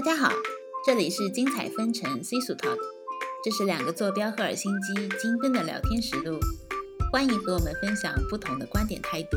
[0.00, 0.32] 大家好，
[0.82, 2.78] 这里是精彩纷呈 C 组 Talk，
[3.44, 6.40] 这是两个坐标赫尔辛基精分的聊天实录，
[7.12, 9.36] 欢迎和我们分享不同的观点态度。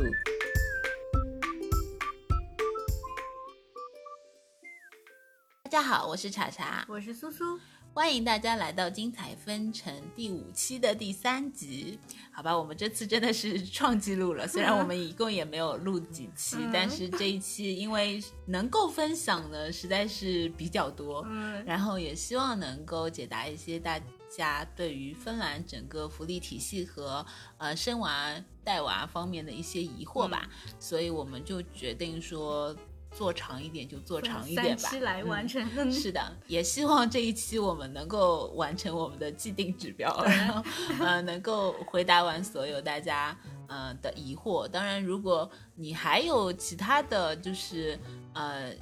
[5.64, 7.60] 大家好，我是茶茶，我是苏苏。
[7.94, 11.96] 欢迎大家来到《精彩纷呈》第五期的第三集，
[12.32, 12.58] 好吧？
[12.58, 27.24] 我们这次真的是创纪录了，虽然我们一共也没有录几期，但是这一期因为能够分享的实在是比较多，嗯，然后也希望能够解答一些大家对于芬兰整个福利体系和
[27.58, 28.34] 呃生娃
[28.64, 32.74] 带娃方面的一些疑惑吧，所以我们就决定说。
[33.14, 35.66] 做长一点就做长一点吧，三期来完成。
[35.76, 40.64] 嗯是的，也希望这一期我们能够完成我们的既定指标，然后
[41.00, 43.36] 呃能够回答完所有大家
[43.68, 44.66] 呃的疑惑。
[44.66, 47.98] 当然，如果你还有其他的就是
[48.34, 48.72] 呃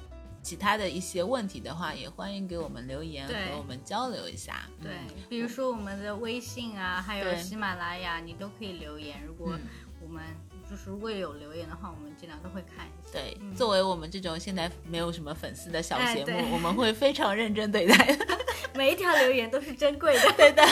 [0.41, 4.67] 其他的一些问题的话，也欢迎给我们留言和我们交流一下。
[4.81, 4.91] 对，
[5.29, 9.23] 比如说我们的微信啊，还有喜马拉雅，你都可以留言。
[9.25, 9.61] 如果嗯
[10.01, 10.21] 我们
[10.73, 13.11] 就是如果有留言的话，我们尽量都会看一下。
[13.11, 18.25] 对，嗯作为我们这种现在没有什么粉丝的小节目，哎我们会非常认真对待的。
[18.73, 20.21] 每一条留言都是珍贵的。
[20.35, 20.63] 对的。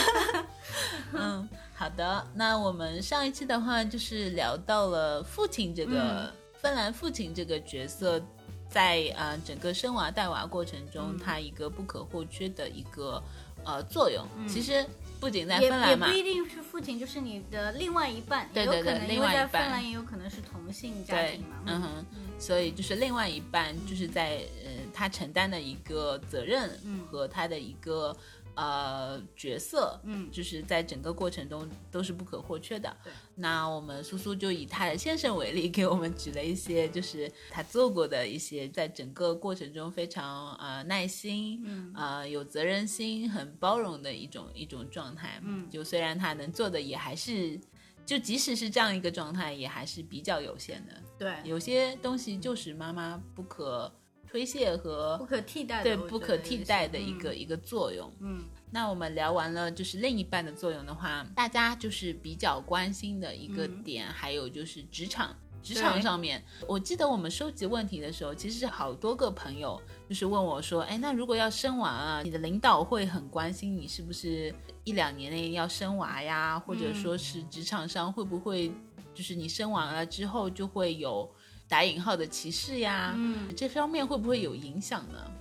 [1.13, 2.27] 嗯，好的。
[2.33, 8.19] 那我们上一期的话，就是聊到了父亲这个、嗯芬兰父亲这个角色，
[8.69, 13.21] 在呃整个生娃带娃过程中，嗯他一个不可或缺的一个
[13.63, 14.25] 呃作用。
[14.35, 14.83] 嗯其实
[15.21, 22.05] 不仅在芬兰嘛也不，一定是父亲，就是你的另外一半，对对对有可能，另因为在外一半芬兰也有可能是同性家庭嘛。，嗯哼，
[22.39, 28.17] 所以就是另外一半就是在呃他承担的一个责任嗯和他的一个
[28.55, 32.95] 呃角色，嗯就是在整个过程中都是不可或缺的。
[33.03, 45.39] 对，那我们苏苏就以他的先生为例，给我们举了一些就是他做过的一些，在整个过程中非常呃耐心，嗯呃有责任心、很包容的一种一种状态。
[45.43, 47.59] 嗯就虽然他能做的也还是。
[48.03, 50.93] 就即使是这样一个状态，也还是比较有限的。
[51.19, 53.89] 对，有些东西就是妈妈不可
[54.31, 58.09] 推卸和不可替代的，对不可替代的一个、一个作用。
[58.21, 65.35] 嗯那我们聊完了就是另一半的作用的话，大家就是比较关心的一个嗯点，还有就是职场。
[65.61, 74.51] 职场上面，我记得我们收集问题的时候，其实是好多个朋友就是问我说：“哎，那如果要生娃啊，你的领导会很关心你是不是
[74.85, 76.57] 一两年内要生娃呀？
[76.57, 78.71] 或者说是职场上会不会
[79.13, 81.29] 就是你生完了之后就会有
[81.71, 83.13] 打引号的歧视呀？
[83.15, 83.47] 嗯。
[83.55, 85.31] 这方面会不会有影响呢？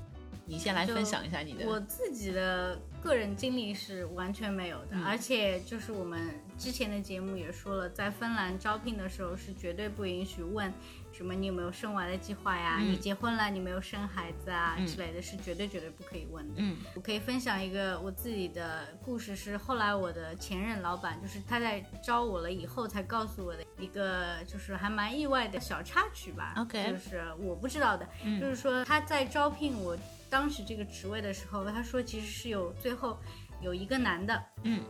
[0.46, 1.66] 你先来分享一下你的。
[1.66, 10.72] 我自己的个人经历是完全没有的，嗯而且就是我们之前的节目也说了，在芬兰招聘的时候是绝对不允许问
[11.20, 12.92] 什么你有没有生娃的计划呀，嗯。
[12.92, 14.86] 你结婚了你没有生孩子啊、嗯。
[14.86, 16.54] 之类的，是绝对绝对不可以问的。
[16.56, 16.78] 嗯。
[16.94, 26.54] 我可以分享一个我自己的故事，是后来我的前任老板，就是他在招我了以后才告诉我的一个，就是还蛮意外的小插曲吧。
[26.56, 28.40] OK 就是我不知道的，嗯。
[28.40, 29.94] 就是说他在招聘我
[30.30, 33.18] 当时这个职位的时候，他说其实是有最后
[33.60, 34.82] 有一个男的，嗯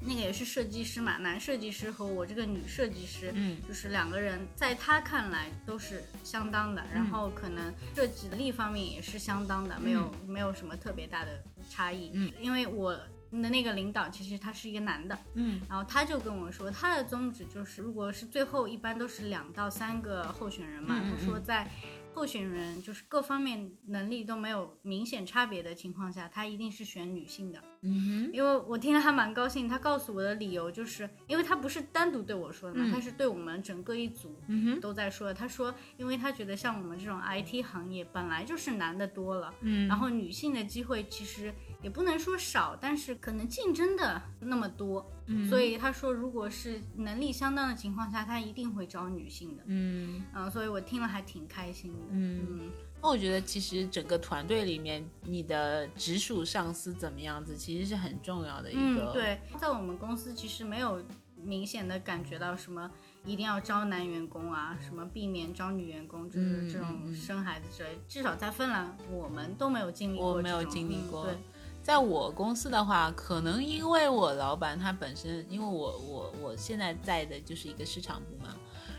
[0.00, 12.10] 那个也是设计师嘛，男设计师和我这个女设计师，嗯就是两个人在他看来都是相当的，然后可能设计力方面也是相当的，没有没有什么特别大的差异。
[12.14, 21.70] 嗯，因为我的那个领导其实他是一个男的，嗯然后他就跟我说，他的宗旨就是，如果是最后一般都是两到三个候选人嘛，他说在
[22.14, 27.62] 候选人就是各方面能力都没有明显差别的情况下，他一定是选女性的。
[27.82, 28.30] 嗯哼。
[28.32, 32.92] 因为我听了还蛮高兴，他告诉我的理由就是，因为他不是单独对我说的嘛，嗯。
[32.92, 34.36] 他是对我们整个一组
[34.80, 35.32] 都在说。
[35.32, 39.86] 他说，因为他觉得像我们这种 IT 行业本来就是男的多了，嗯。
[39.88, 41.52] 然后女性的机会其实
[41.82, 49.62] 也不能说少，但是可能竞争的那么多，嗯所以他说，如果是能力相当的情况下，他一定会招女性的。
[49.66, 50.22] 嗯。
[50.34, 51.98] 嗯，所以我听了还挺开心的。
[52.10, 59.10] 嗯，嗯那我觉得其实整个团队里面，你的直属上司怎么样子，其实是很重要的一个。
[59.10, 61.00] 嗯，，对，在我们公司其实没有
[61.36, 62.90] 明显的感觉到什么
[63.24, 67.90] 一定要招男员工啊，什么避免招女员工，就是这种嗯生孩子之类。
[68.08, 71.22] 至少在芬兰，我们都没有经历过我没有经历过。
[71.22, 71.38] 嗯对，
[71.80, 78.56] 在我公司的话，可能因为我老板他本身，因为我我我现在在的就是一个市场部嘛，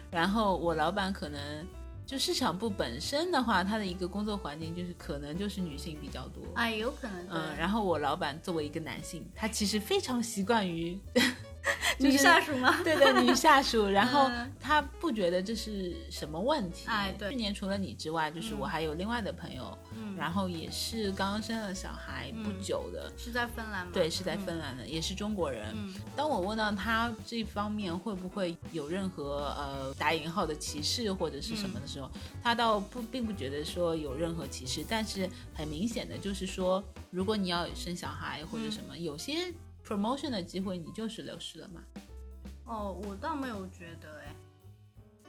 [0.10, 1.68] 然后我老板可能
[2.10, 6.44] 就市场部本身的话，它的一个工作环境就是可能就是女性比较多。
[6.56, 7.28] 哎，有可能。
[7.30, 11.00] 嗯，然后我老板作为一个男性，他其实非常习惯于
[12.00, 12.80] 女下属吗？
[12.84, 13.88] 对的，女下属。
[13.88, 16.86] 然后嗯她不觉得这是什么问题。
[16.88, 23.12] 哎对去年除了你之外，就是我还有另外的朋友，嗯然后也是刚刚生了小孩不嗯久的。
[23.18, 23.92] 是在芬兰吗？
[23.94, 25.68] 对，是在芬兰的，也是中国人。
[25.74, 25.94] 嗯。
[26.16, 32.10] 当我问到他这方面会不会有任何呃打引号的歧视或者是什么的时候，
[32.44, 39.52] 他倒不并不觉得说有任何歧视，但是很明显的就是说，如果你要生小孩或者什么，有些
[39.90, 41.82] promotion 的机会你就是流失了嘛。
[42.66, 44.36] 哦，我倒没有觉得哎。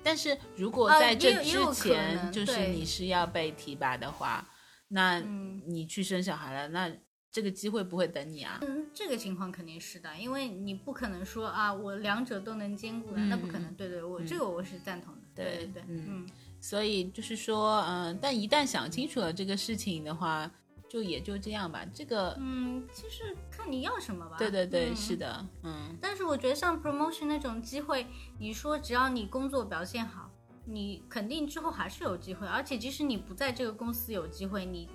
[0.02, 4.46] 但是如果啊在这之前，能就是你是要被提拔的话，
[4.88, 6.90] 那嗯你去生小孩了，那
[7.32, 8.58] 这个机会不会等你啊？
[8.62, 13.72] 嗯，这个情况肯定是的，因为你不可能说啊，我两者都能兼顾的，嗯那不可能。
[13.74, 15.20] 对对，我、这个我是赞同的。
[15.34, 16.28] 对对对，嗯嗯
[16.60, 20.50] 所以就是说，嗯、但一旦想清楚了这个事情的话，
[20.90, 21.86] 就也就这样吧。
[21.94, 24.36] 这个，嗯，其实看你要什么吧。
[24.36, 28.08] 对对对，嗯是的，嗯但是我觉得像 promotion 那种机会，
[28.40, 30.28] 你说只要你工作表现好，
[30.64, 32.44] 你肯定之后还是有机会。
[32.44, 34.90] 而且即使你不在这个公司有机会，你就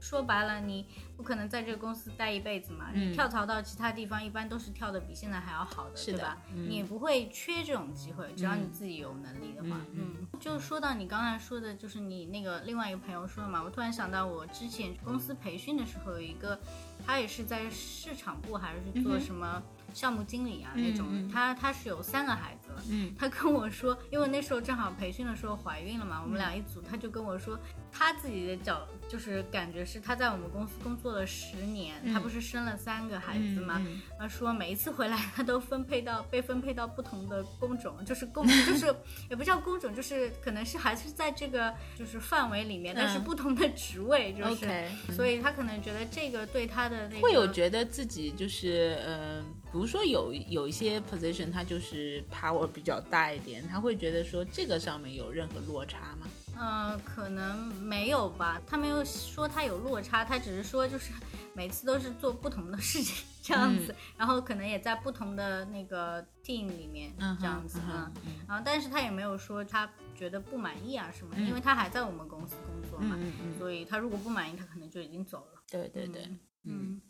[0.00, 0.86] 说白了，你
[1.16, 2.86] 不可能在这个公司待一辈子嘛。
[2.94, 6.38] 嗯你跳槽到其他地方，一般都是跳的比现在还要好的，是的对吧？
[6.54, 9.80] 嗯你也不会缺这种机会，只要你嗯自己有能力的话。
[9.92, 16.58] 嗯嗯，就说到你刚才说的，就是你那个另外一个朋友说的嘛，我突然想到，我之前公司培训的时候有一个，
[17.06, 19.62] 他也是在市场部还是做什么
[19.92, 22.82] 项目经理啊、那种他他是有三个孩子了。
[22.88, 27.58] 嗯他跟我说，因为那时候正好培训的时候怀孕了嘛，我们俩一组，他就跟我说，
[27.92, 38.94] 他自己的角就是感觉是他在我们公司工作了十年，他不是生了三个孩子嘛，嗯他说每一次回来他都分配到被分配到不同的工种，就是工 就是
[39.28, 44.70] 也不叫工种，就是可能是还是在这个就是范围里面，但是嗯不同的职位，就是。
[45.14, 56.26] 所以他可能觉得这个对他的那个会有觉得自己就是，呃，比如说有有一些 position，他就是 power 比较大一点，他会觉得说这个上面有任何落差吗？
[56.60, 61.10] 呃，可能没有吧，他没有说他有落差，他只是说就是
[61.54, 75.62] 每次都是做不同的事情这样子，然后可能也在不同的那个 team 里面嗯这样子，嗯嗯，然后但是他也没有说他觉得不满意啊什么因为他还在我们公司工作嘛，嗯嗯，所以他如果不满意，他可能就已经走了。
[75.70, 76.28] 对对对，
[76.64, 77.00] 嗯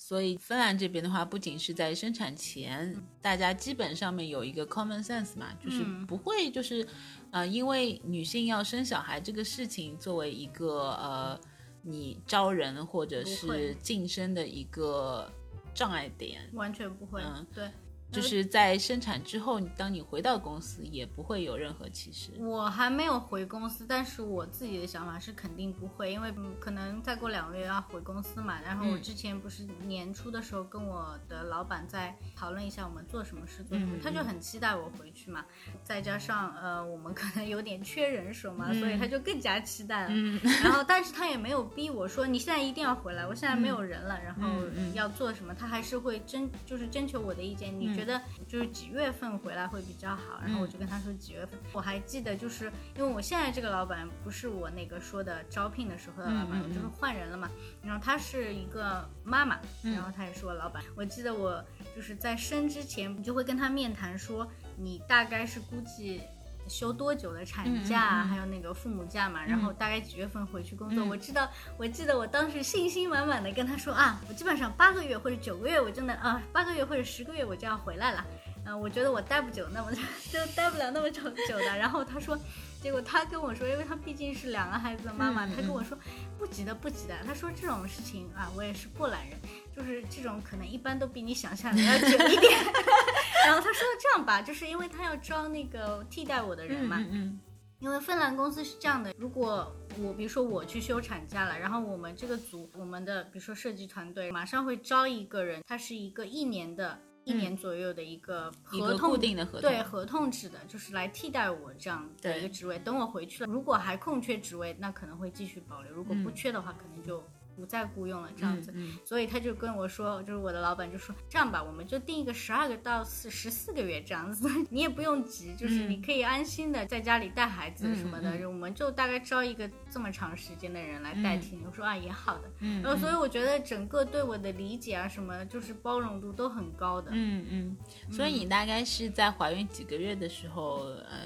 [0.00, 6.06] 所以芬兰这边的话，不仅是在生产前，大家基本上面有一个 common sense 嘛，就是嗯。
[6.06, 6.86] 不会就是，
[7.32, 11.40] 呃，因为女性要生小孩这个事情作为一个呃
[11.82, 15.30] 你招人或者是晋升的一个
[15.74, 17.46] 障碍点，完全不会，嗯。
[17.52, 17.68] 对。
[18.10, 22.32] 就是在生产之后，当你回到公司也不会有任何歧视。
[22.38, 28.58] 我还没有回公司，但是我自己的想法是肯定不会，因为嗯可能再过两个月要回公司嘛。
[28.64, 35.44] 然后我嗯之前不是年初的时候跟我的老板在讨论一下我们做什么事做什么，嗯他就很期待我回去嘛。
[35.84, 40.08] 再加上呃我们可能有点缺人手嘛，嗯所以他就更加期待了。
[40.10, 44.48] 嗯 然后但是他也没有逼我说你现在一定要回来，我现在没有人了，然后
[44.94, 47.68] 要做什么，他还是会征就是征求我的意见。
[47.74, 50.40] 嗯你觉得就是几月份回来会比较好？
[50.40, 51.58] 然后我就跟他说几月份。
[51.72, 57.50] 我还记得就是因为我现在这个老板不是我那个说的招聘的时候的老板，就是换人了嘛。
[57.82, 60.82] 然后他是一个妈妈，嗯然后他也是我老板。
[60.94, 61.64] 我记得我
[61.96, 64.46] 就是在生之前就会跟他面谈说
[64.76, 66.22] 你大概是估计。
[66.68, 71.04] 休多久的产假，还有那个父母假嘛，然后大概几月份回去工作？
[71.04, 78.24] 嗯我知道，我记得我当时信心满满的跟他说啊，我基本上八个月或者九个月我就能啊，八个月或者十个月我就要回来了。
[78.64, 79.90] 嗯、我觉得我待不久，那么
[80.30, 81.78] 就 待不了那么久久的。
[81.78, 82.38] 然后他说，
[82.82, 85.96] 结果他跟我说，因为他毕竟是两个孩子的妈妈，他跟我说
[86.38, 87.14] 不急的，不急的。
[87.24, 89.38] 他说这种事情啊，我也是过来人，
[89.74, 92.58] 就是这种可能一般都比你想象的要久一点。
[93.46, 97.40] 然后他说这样吧，就是因为他要招那个替代我的人嘛，嗯嗯
[97.80, 106.98] 因为芬兰公司是这样的，如果我比如说我去休产假了，然后我们这个组，我们的比如说设计团队马上会招一个人，他是一个一年的。
[107.24, 112.78] 一年左右的一个合同，定的合同对合同制的，就是来替代我这样的一个职位。
[112.78, 117.22] 等我回去了，如果还空缺职位，那可能会继续保留；如果不缺的话，可能就
[117.58, 118.28] 不再雇佣了。
[118.36, 131.62] 这样子，嗯所以他就跟我说，就是我的老板就说，这样吧，我们就定一个十二个到四十四个月这样子， 你也不用急，就是你可以安心的在家里带孩子什么的，我们就大概招一个这么长时间的人来代替你。
[131.66, 137.10] 我说啊，也好的，嗯然后所以我觉得整个对我的理解啊，什么就是包容度都很高的。
[137.12, 137.76] 嗯嗯，
[138.12, 141.18] 所以你大概是在怀孕几个月的时候，呃，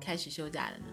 [0.00, 0.84] 开始休假的呢？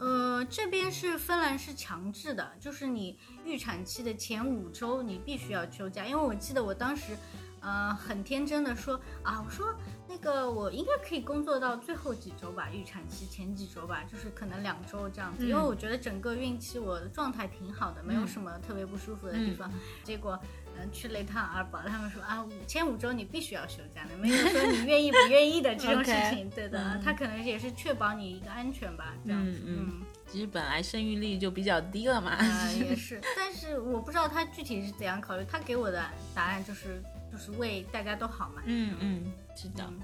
[0.00, 7.14] 呃，这边是芬兰是强制的，就是你预产期的前五周你必须要休假，因为我记得我当时，
[7.60, 9.74] 呃，很天真的说啊，我说
[10.08, 19.70] 那个我应该可以工作到最后几周吧，预产期前几周吧，就是可能两周这样子，因为我觉得整个孕期我的状态挺好的，没有什么特别不舒服的地方。
[20.02, 20.40] 结果，
[20.78, 26.48] 嗯，去了一趟二宝，他们说啊，五前五周你必须要休假的，没有说你愿意不愿意的这种事情。
[26.50, 29.60] 对的，他可能也是确保你一个安全吧，这样子。
[29.66, 32.32] 嗯，其实本来生育率就比较低了嘛。
[32.32, 37.02] 啊，也是，但是我不知道他具体是怎样考虑，他给我的答案就是。
[37.32, 38.62] 就是为大家都好嘛。
[38.64, 39.84] 嗯嗯，是的。
[39.86, 40.00] 嗯，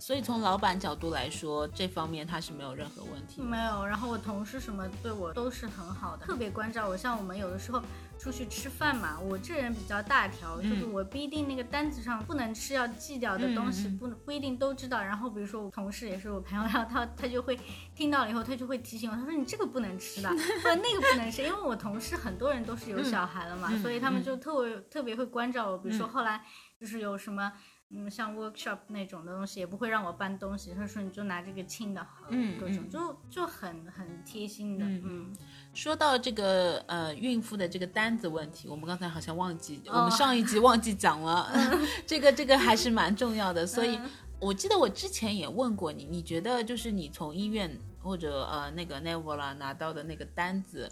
[0.00, 3.40] 所以从老板角度来说，这方面他是没有任何问题。
[3.40, 6.96] 没有，然后我同事什么对我都是很好的，特别关照我。
[6.96, 7.80] 像我们有的时候
[8.18, 15.00] 出去吃饭嘛，我这人比较大条，就是我不一定那个单子上不能吃要记掉的东西，不不一定都知道。
[15.00, 17.58] 然后比如说我同事也是我朋友，然后他他就会
[17.94, 20.28] 听到了以后，他就会提醒我，他说你这个不能吃的，
[20.62, 21.42] 或者那个不能吃。
[21.42, 25.78] 因为我同事很多人都是有小孩了嘛，所以他们就特别特别会关照我。
[25.78, 26.44] 比如说后来
[26.80, 27.52] 就是有什么。
[27.90, 34.84] 嗯，像 workshop 那种的东西也不会让我搬东西，他说你就拿这个轻的好，嗯，各种就就很很贴心的。
[34.84, 35.32] 嗯，
[35.72, 41.50] 说到这个呃孕妇的这个单子问题，我们刚才好像忘记，我们上一集忘记讲了，
[42.06, 43.66] 这个这个还是蛮重要的。
[43.66, 43.98] 所以
[44.38, 50.90] 我记得我之前也问过你，你觉得就是你从医院或者呃那个 Nevela 拿到的那个单子。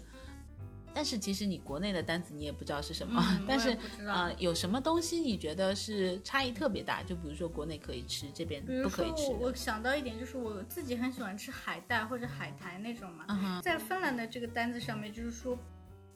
[0.93, 3.77] 但是其实你国内的单子你也不知道是什么， 但是
[4.07, 7.03] 呃有什么东西你觉得是差异特别大？
[7.03, 9.31] 就比如说国内可以吃，这边不可以吃。
[9.39, 15.55] 我想到一点就是我自己很喜欢吃海带或者海苔那种嘛，在芬兰的这个单子上面就是说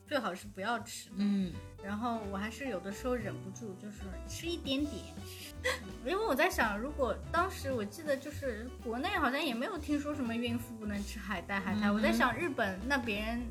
[0.07, 1.15] 最好是不要吃的。
[1.19, 5.03] 嗯，然后我还是有的时候忍不住就是吃一点点，
[6.03, 13.41] 因为我在想，如果当时我记得就是国内好像也没有听说什么孕妇不能吃海带海苔，我在想日本那别人。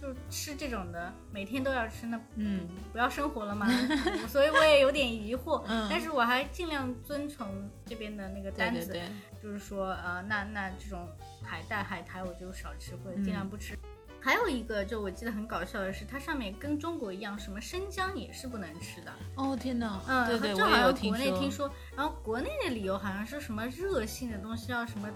[0.00, 3.66] 就吃这种的，每天都要吃，那嗯，不要生活了嘛？
[4.28, 8.98] 所以我也有点疑惑，但是我还尽量遵从这边的那个单子，
[9.42, 11.06] 就是说，呃，那那这种
[11.42, 13.76] 海带、海苔我就少吃，或者尽量不吃。
[14.22, 19.12] 还有一个，就我记得很搞笑的是，它上面跟中国一样，什么生姜也是不能吃的。
[19.36, 19.98] 哦天哪！
[20.06, 25.08] 嗯，对对，正好有国内听说，然后国内的理由好像是什么热性的东西要什么。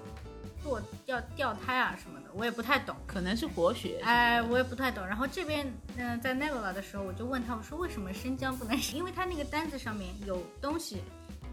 [0.65, 4.01] 做要掉胎啊什么的，我也不太懂，可能是活血。
[4.03, 5.07] 哎，我也不太懂。
[5.07, 8.97] 然后这边，嗯，在 Nevela 的时候，我就问他，我说为什么生姜不能吃？
[8.97, 11.03] 因为他那个单子上面有东西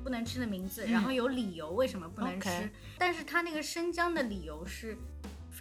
[0.02, 2.72] 不能吃的名字，然后有理由为什么不能吃。
[2.98, 4.98] 但是他那个生姜的理由是。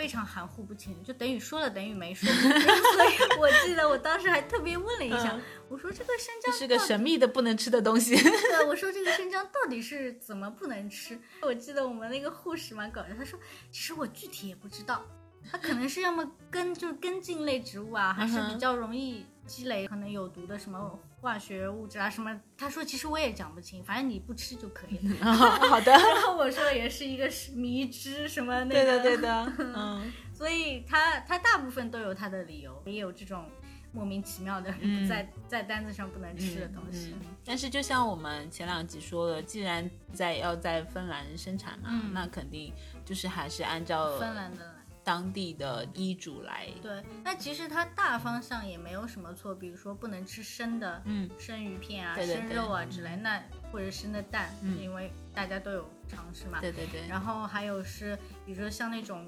[0.00, 5.38] 非常含糊不清，就等于说了等于没说， 所以我记得我当时还特别问了一下，
[5.69, 8.16] 我说这个生姜是个神秘的不能吃的东西。
[8.16, 11.21] 对，我说这个生姜到底是怎么不能吃？
[11.42, 13.38] 我记得我们那个护士蛮搞笑，他说
[13.71, 15.04] 其实我具体也不知道，
[15.52, 20.99] 它可能是要么根就是根茎类植物啊，还是比较容易积累可能有毒的什么。
[21.21, 22.41] 化学物质啊什么？
[22.57, 25.33] 他说其实我也讲不清，反正你不吃就可以了。
[25.35, 25.93] 好的。
[25.93, 28.75] 然后我说也是一个迷之什么那个。
[28.75, 29.53] 对的对的。
[29.77, 30.12] 嗯。
[30.33, 33.45] 所以他他大部分都有他的理由，也有这种
[33.93, 34.73] 莫名其妙的
[35.07, 37.15] 在在单子上不能吃的东西。
[37.45, 42.73] 但是就像我们前两集说的，既然在要在芬兰生产嘛，那肯定
[43.05, 44.80] 就是还是按照芬兰的。
[45.11, 57.09] 当地的医嘱来对，那其实它大方向也没有什么错，比如说不能吃生的，嗯，生鱼片啊，生肉啊之类，那或者生的蛋，因为大家都有尝试嘛，对对对。
[57.09, 59.26] 然后还有是，比如说像那种。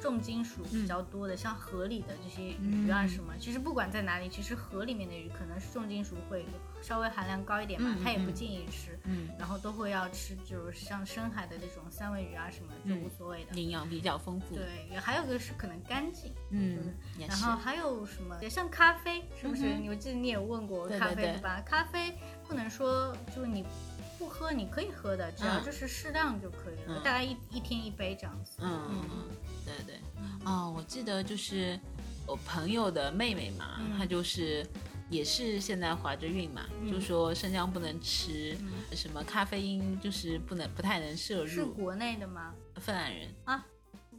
[0.00, 6.44] 重金属比较多的，像河里的这些鱼啊什么，其实不管在哪里，其实河里面的鱼可能是重金属会
[6.82, 14.54] 稍微含量高一点嘛，它也不建议吃，嗯，然后都会要吃，就是像深海的这种三文鱼啊什么就无所谓的，营养比较丰富。
[14.54, 19.64] 对，还有个是可能干净，嗯，然后还有什么，也像咖啡，是不是？
[19.88, 21.38] 我记得你也问过咖啡对。
[21.38, 21.60] 吧？
[21.64, 23.64] 咖啡不能说就是你。
[24.18, 28.58] 不喝你可以喝的，只要就是适量就可以了，大概一一天一杯这样子。
[28.60, 28.82] 嗯。
[28.90, 29.28] 嗯嗯，
[29.76, 30.00] 对对。
[30.44, 31.78] 哦，我记得就是
[32.26, 34.66] 我朋友的妹妹嘛，她就是
[35.10, 38.56] 也是现在怀着孕嘛，就说生姜不能吃，
[38.92, 41.46] 什么咖啡因就是不能不太能摄入。
[41.46, 42.54] 是国内的吗？
[42.76, 43.66] 芬兰人啊，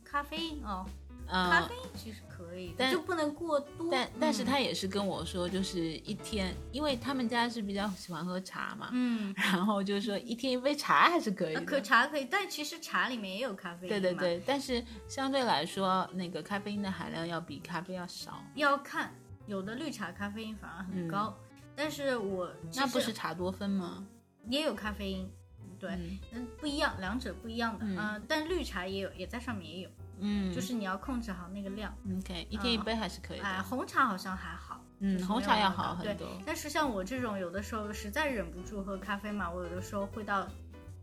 [0.03, 0.85] 咖啡因哦。
[1.31, 3.87] 咖啡其实可以，但就不能过多。
[3.91, 11.61] 但但是他也是跟我说，就是一天，因为他们家是比较喜欢喝茶嘛，嗯，然后就是说一天一杯茶还是可以的。
[11.61, 13.89] 可茶可以，但其实茶里面也有咖啡因。
[13.89, 18.43] 对对对，但是相对来说，那个咖啡因的含量要比咖啡要少。
[18.55, 19.13] 要看，
[19.45, 21.37] 有的绿茶咖啡因反而很高，
[21.75, 24.05] 但是我那不是茶多酚吗？
[24.47, 25.31] 也有咖啡因，
[25.79, 25.91] 对，
[26.31, 29.89] 嗯，不一样，两者不一样的，嗯，但绿茶也有，也在上面也有。
[30.21, 31.93] 嗯，就是你要控制好那个量。
[32.19, 33.45] OK，一天一杯还是可以的。
[33.45, 40.47] 哎，红茶好像还好，嗯红茶要好很多但是像我这种有的时候实在忍不住喝咖啡嘛，我有的时候会到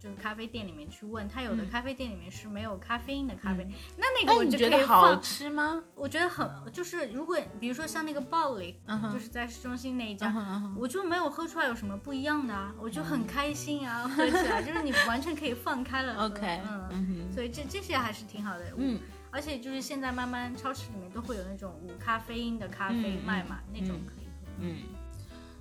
[0.07, 5.17] 就是咖啡店里面去问，他有的嗯咖啡店里面是没有咖啡因的咖啡，嗯那那个你觉得好。
[5.17, 5.83] 吃吗？
[5.97, 10.33] 我觉得很就是如果比如说像那个暴力，嗯哼就是在市中心那一家。
[10.79, 16.61] 我就没有喝出来有什么不一样的啊，我就很开心啊，喝起来就是你完全可以放开了喝 OK，
[16.93, 19.01] 嗯，所以这这些还是挺好的，嗯，
[19.33, 24.31] 而且就是现在慢慢超市里面都会有那种无咖啡因的咖啡嗯卖嘛，嗯那种可以喝。
[24.61, 24.77] 嗯，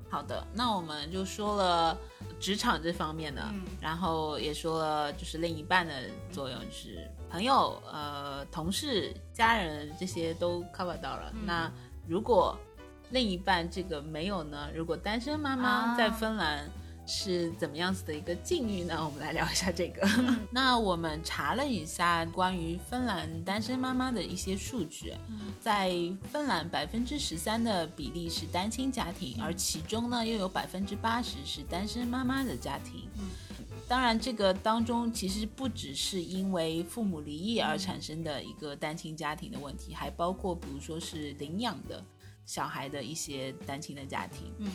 [0.10, 1.98] 好的，那我们就说了
[2.40, 5.94] 职场这方面的，嗯然后也说了就是另一半的
[6.32, 11.32] 作用，就是朋友、呃、同事、家人这些都 cover 到了。
[11.34, 11.72] 嗯那
[12.08, 12.58] 如果
[13.10, 14.70] 另一半这个没有呢？
[14.74, 16.70] 如果单身妈妈啊在芬兰。
[17.06, 19.04] 是怎么样子的一个境遇呢？
[19.06, 20.08] 我们来聊一下这个。
[20.18, 25.92] 嗯 那我们查了一下关于芬兰单身妈妈的一些数据，嗯在
[26.32, 33.08] 芬兰百分之十三的比例是单亲家庭，而其中呢又有百分之八十是单身妈妈的家庭。
[33.18, 33.30] 嗯
[33.88, 42.04] 当然，这个当中其实不只是因为父母离异而产生的一个单亲家庭的问题，还包括比如说是领养的
[42.48, 44.52] 小孩的一些单亲的家庭。
[44.58, 44.72] 嗯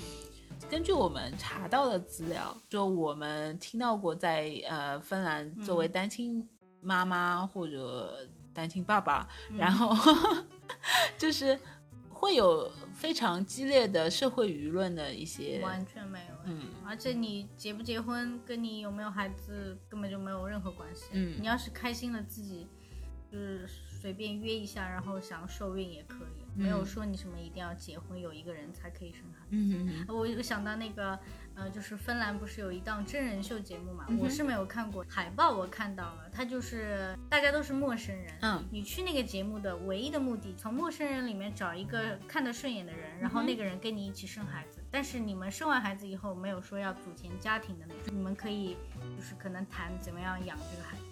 [0.69, 6.47] 根据我们查到的资料，就我们听到过在，呃芬兰作为单亲
[6.81, 9.95] 妈妈或者单亲爸爸，然后
[11.19, 11.59] 就是
[12.09, 16.35] 会有非常激烈的社会舆论的一些，完全没有。
[16.45, 21.05] 嗯而且你结不结婚跟你有没有孩子根本就没有任何关系。
[21.12, 22.67] 嗯你要是开心了自己，
[23.31, 29.51] 就是随便约一下，然后想受孕也可以，没有说你什么一定要结婚有一个人才可以生孩子。
[29.51, 31.19] 嗯嗯我有想到那个，
[31.55, 34.07] 呃，就是芬兰不是有一档真人秀节目嘛？
[34.09, 44.81] 嗯我是没有看过，海报我看到了，它就是大家都是陌生人，嗯你去那个节目的唯一的目的，从陌生人里面找一个看得顺眼的人，然后那个人跟你一起生孩子。
[44.91, 48.77] 但是你们生完孩子以后，没有说要组建家庭的那种，你们可以
[49.17, 51.05] 就是可能谈怎么样养这个孩子。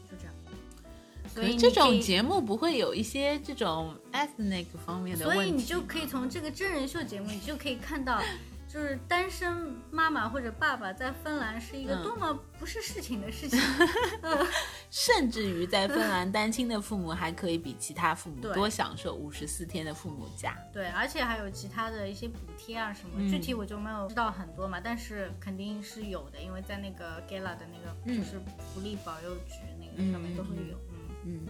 [1.35, 8.21] 所以这种节目不会有一些这种 ethnic 方面的问题，所以你就可以从这个真人秀节目，你就可以看到，
[8.69, 13.59] 就是单身妈妈或者爸爸在芬兰是一个嗯多么不是事情的事情。
[14.91, 20.57] 甚至于在芬兰 单亲的父母还可以比其他父母多享受五十四天的父母假。
[20.73, 28.41] 对，而且还有其他的一些补贴啊什么，嗯具体我就没有知道很多嘛，但是肯定是有的，因为在那个 Gala 的那个嗯就是
[28.75, 30.75] 福利保佑局那个上面都会有。
[30.75, 30.88] 嗯
[31.29, 31.47] 嗯。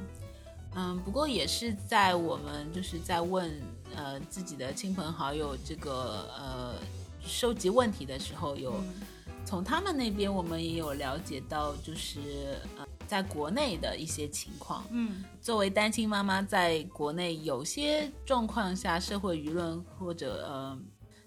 [0.75, 3.51] 嗯，不过也是在我们就是在问
[3.97, 6.75] 呃自己的亲朋好友这个呃
[7.21, 9.03] 收集问题的时候，有嗯。
[9.45, 14.85] 从他们那边我们也有了解到，就是呃在国内的一些情况。
[14.91, 15.25] 嗯。
[15.41, 20.79] 作为单亲妈妈，在国内有些状况下，社会舆论或者呃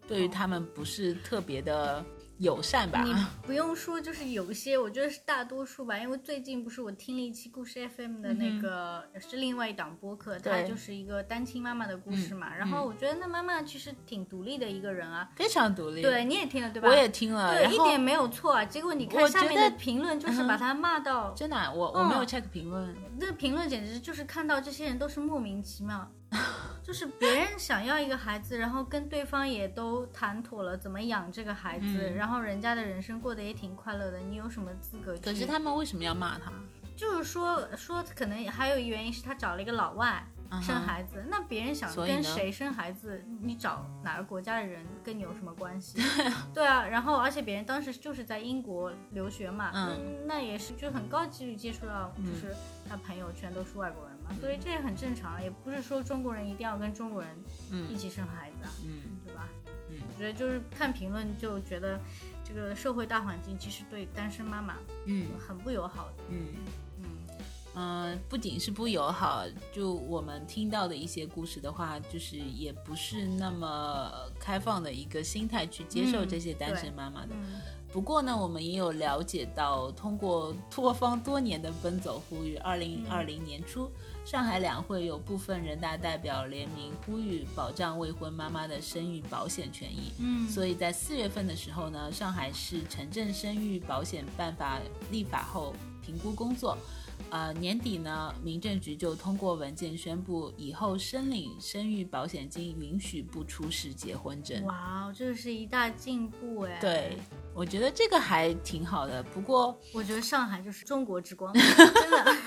[0.08, 2.06] 对于他们不是特别的
[2.42, 3.04] 友善吧？
[3.04, 12.54] 你不用说，就是有些，我觉得是大多数吧，因为最近不是我听了一期故事 FM 的那个，是另外一档播客，它就是一个单亲妈妈的故事嘛。
[12.56, 16.02] 然后我觉得那妈妈其实挺独立的一个人啊，非常独立。
[16.02, 16.90] 对，你也听了对吧？
[16.90, 18.66] 我也听了，对，一点没有错啊。
[18.66, 22.96] 结果你我看下面的评论，就是把他骂到，真的啊、我我没有嗯 check 评论。
[23.20, 26.12] 那评论简直就是看到这些人都是莫名其妙。
[26.84, 35.16] 就是别人想要一个孩子，然后跟对方也都谈妥了怎么养这个孩子，嗯然后人家的人生过得也挺快乐的，你有什么资格？
[35.18, 36.52] 可是他们为什么要骂他？
[36.96, 40.24] 就是说说，可能还有一个原因是他找了一个老外
[40.62, 46.00] 生孩子，那别人想跟谁生孩子，你找哪个国家的人跟你有什么关系？
[46.54, 49.72] 对啊，然后而且别人当时就是在英国留学嘛，
[50.28, 52.54] 那也是就很高几率接触到，就是
[52.88, 57.36] 他朋友全都是外国人嘛，所以这也很正常，也不是说中国人一定要跟中国人
[57.90, 59.50] 一嗯起生孩子啊，嗯对吧？
[59.90, 62.00] 嗯我觉得就是看评论就觉得
[62.44, 66.48] 这个社会大环境其实对单身妈妈嗯很不友好的，嗯
[67.00, 67.06] 嗯。
[67.74, 77.30] 嗯、不仅是不友好，就我们听到的一些故事的话，就是也不是那么开放的一个心态去接受嗯这些单身妈妈的。
[77.32, 77.62] 嗯
[77.94, 83.92] 不过呢，我们也有了解到，通过多方多年的奔走呼吁，二零二零年初，
[84.32, 90.14] 上海两会有部分人大代表联名呼吁保障未婚妈妈的生育保险权益。
[90.20, 94.80] 嗯所以在四月份的时候呢，上海市城镇生育保险办法
[95.12, 96.78] 立法后评估工作，
[97.30, 104.64] 呃，年底呢，民政局就通过文件宣布，以后申领生育保险金允许不出示结婚证。
[104.64, 106.80] 哇哦，这是一大进步哎！
[106.80, 107.18] 对，，
[107.54, 109.22] 我觉得这个还挺好的。
[109.22, 112.38] 不过，我觉得上海就是中国之光， 真的。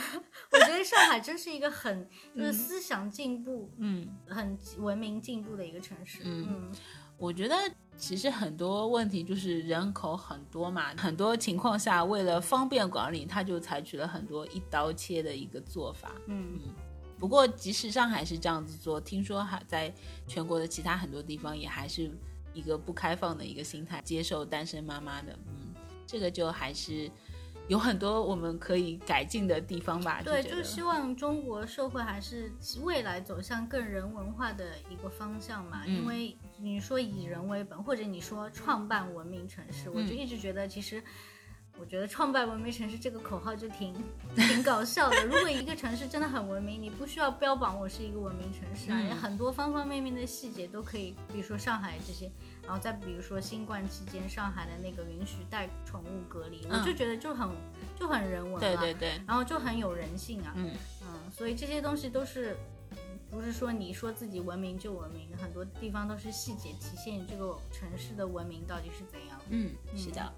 [0.55, 6.21] 我觉得上海真是一个很就是思想进步、嗯，很文明进步的一个城市。
[6.25, 6.73] 嗯嗯
[7.17, 7.55] 我觉得
[7.97, 16.13] 其实很多问题就是人口很多嘛，很多情况下为了方便管理，他就采取了很多一刀切的一个做法。
[16.27, 16.59] 嗯
[17.17, 19.95] 不过，即使上海是这样子做，听说还在
[20.27, 22.11] 全国的其他很多地方也还是
[22.53, 25.33] 一个不开放的一个心态，接受单身妈妈的。
[25.47, 25.73] 嗯，
[26.07, 27.09] 这个就还是
[27.69, 30.21] 有很多我们可以改进的地方吧。
[30.25, 35.83] 对，就希望中国社会还是未来走向更人文化的一个方向嘛。
[35.87, 41.03] 嗯因为你说以人为本，或者你说创办文明城市，我就嗯一直觉得其实。
[41.77, 43.93] 我觉得“创办文明城市”这个口号就挺
[44.37, 45.27] 挺搞笑的。
[45.27, 52.31] 如果一个城市真的很文明，你不需要标榜我是一个文明城市啊，嗯有很多方方面面的细节都可以，比如说上海这些，
[52.67, 57.49] 然后再比如说新冠期间上海的那个允许带宠物隔离，我就嗯觉得就很
[57.99, 58.59] 就很人文了。
[58.61, 60.73] 对对对，然后就很有人性啊，嗯
[61.03, 62.57] 嗯，所以这些东西都是
[62.91, 62.97] 嗯
[63.31, 69.45] 不是说你说自己文明就文明，很多地方都是细节体现这个城市的文明到底是怎样的。
[69.51, 70.33] 嗯，是的。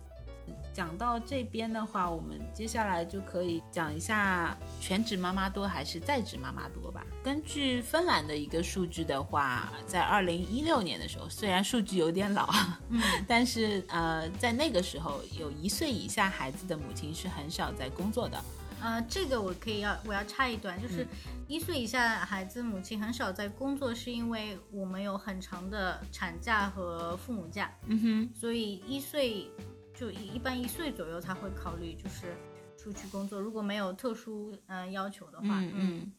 [0.76, 7.02] 讲到这边的话，我们接下来就可以讲一下全职妈妈多还是在职妈妈多吧。
[7.24, 12.52] 根据芬兰的一个数据的话，在二零一六年的时候，虽然数据有点老，
[12.90, 18.38] 嗯，但是呃，在那个时候，有一岁以下孩子的母亲是很少在工作的。
[18.82, 21.06] 呃，这个我可以要我要插一段，就是
[21.48, 29.50] 一岁以下孩子母亲很少在工作，是因为我们有很长的产假和父母假，嗯哼，所以一岁
[29.98, 32.36] 就一一般一岁左右才会考虑就是
[32.76, 36.12] 出去工作，如果没有特殊呃要求的话，嗯嗯。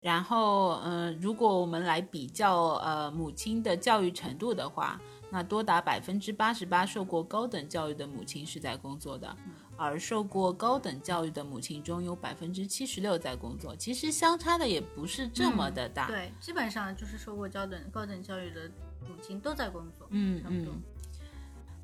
[0.00, 9.36] 然后，呃，如果我们来比较呃母亲的教育程度的话，那多达百分之八十八受过高等教育的母亲是在工作的，
[9.76, 16.06] 而受过高等教育的母亲中有百分之七十六在工作，其实相差的也不是这么的大。
[16.06, 20.82] 对，基本上就是受过高等高等教育的母亲都在工作，嗯差不多嗯。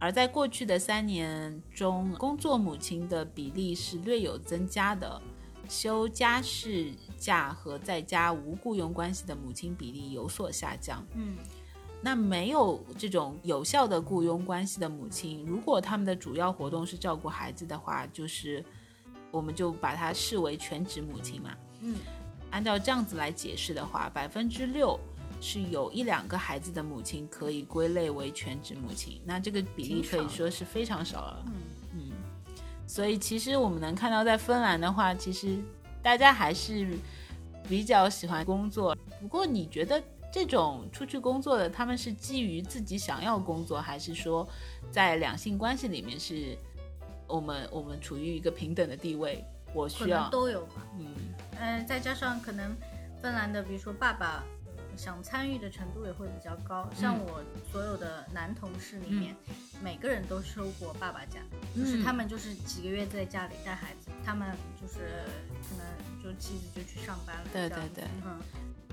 [0.03, 5.23] 而在过去的三年中，工作母亲的比例是略有增加的，
[5.69, 11.07] 休家事假和在家无雇佣关系的母亲比例有所下降。
[11.15, 11.37] 嗯
[12.03, 18.65] 那没有这种有效的雇佣关系的母亲，如果他们的主要活动是照顾孩子的话，就是
[19.31, 21.57] 我们就把它视为全职母亲嘛。
[21.81, 21.95] 嗯
[22.51, 24.99] 按照这样子来解释的话，百分之六
[25.43, 31.45] 是有一两个孩子的母亲可以归类为全职母亲，那这个比例可以说是非常少了。
[31.47, 31.53] 嗯
[31.95, 32.13] 嗯
[32.87, 35.59] 所以其实我们能看到，在芬兰的话，其实
[36.01, 36.97] 大家还是
[37.69, 38.97] 比较喜欢工作。
[39.21, 40.01] 不过你觉得
[40.33, 44.49] 这种出去工作的，他们是基于自己想要工作，还是说
[44.93, 46.57] 在两性关系里面是
[47.27, 49.45] 我们我们处于一个平等的地位？
[49.75, 50.87] 我可需要都有吧。
[51.01, 51.15] 嗯
[51.59, 52.77] 呃，再加上可能
[53.21, 54.45] 芬兰的，比如说爸爸。
[54.93, 57.27] 呃想参与的程度也会比较高，像嗯。
[57.27, 59.35] 我所有的男同事里面，
[59.83, 61.41] 每个人都收过爸爸假，
[61.75, 62.05] 就是嗯。
[62.05, 65.25] 他们就是几个月在家里带孩子，他们就是
[65.69, 68.41] 可能就妻子就去上班了，对对对嗯，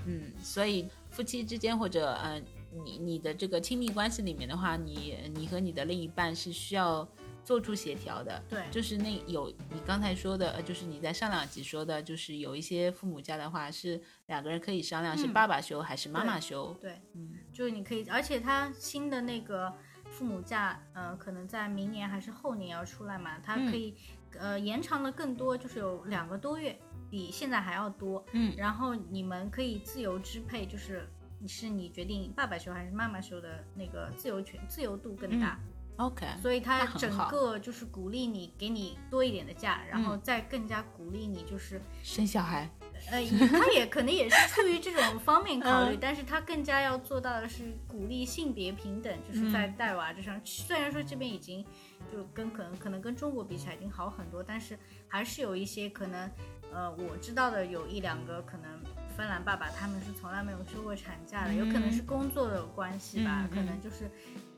[0.06, 2.40] 嗯，所以夫妻之间或者呃
[2.84, 7.06] 你你的这个亲密关系里面的话，你你和你的另一半是需要
[7.50, 8.40] 做出协调的。
[8.48, 16.72] 对，就是那有你刚才说的，呃，就是你在上两集说的，就是有一些父母家的话是两个人可以商量，是嗯爸爸休还是妈妈休。
[16.80, 23.96] 对，嗯就是你可以，而且他新的那个父母假，呃，可能在明年还是后年要出来嘛，它嗯可以、
[24.38, 26.78] 呃延长的更多，就是有两个多月，
[27.10, 28.24] 比现在还要多。
[28.30, 31.04] 嗯然后你们可以自由支配，就是
[31.40, 35.58] 你是你决定爸爸休还是妈妈休的那个自由权自由度更大，
[36.00, 41.80] ，OK，所以他整个就是鼓励你给你多一点的假，然嗯后再更加鼓励你就是。
[42.02, 42.68] 生小孩。
[43.10, 45.98] 呃，也他也可能也是出于这种方面考虑， 嗯。
[45.98, 51.64] 但是他更加要做到的是鼓励性别平等，就是在嗯带娃这上，虽然说这边已经
[52.12, 56.30] 就跟可能可能跟中国比起来已经好很多，但是还是有一些可能，
[56.74, 58.68] 呃，我知道的有一两个可能
[59.16, 64.10] 芬兰爸爸他们是从来没有休过产假的，有可能是工作的关系吧，可能就是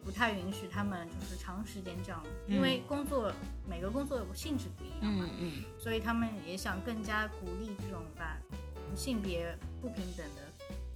[0.04, 3.32] 不太允许他们就是长时间这样，因为工作
[3.68, 8.36] 每个工作性质不一样嘛，嗯嗯所以他们也想更加鼓励这种把
[8.96, 10.42] 性别不平等的，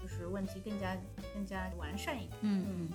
[0.03, 0.97] 就是问题更加
[1.33, 2.33] 更加完善一点。
[2.43, 2.89] 嗯嗯。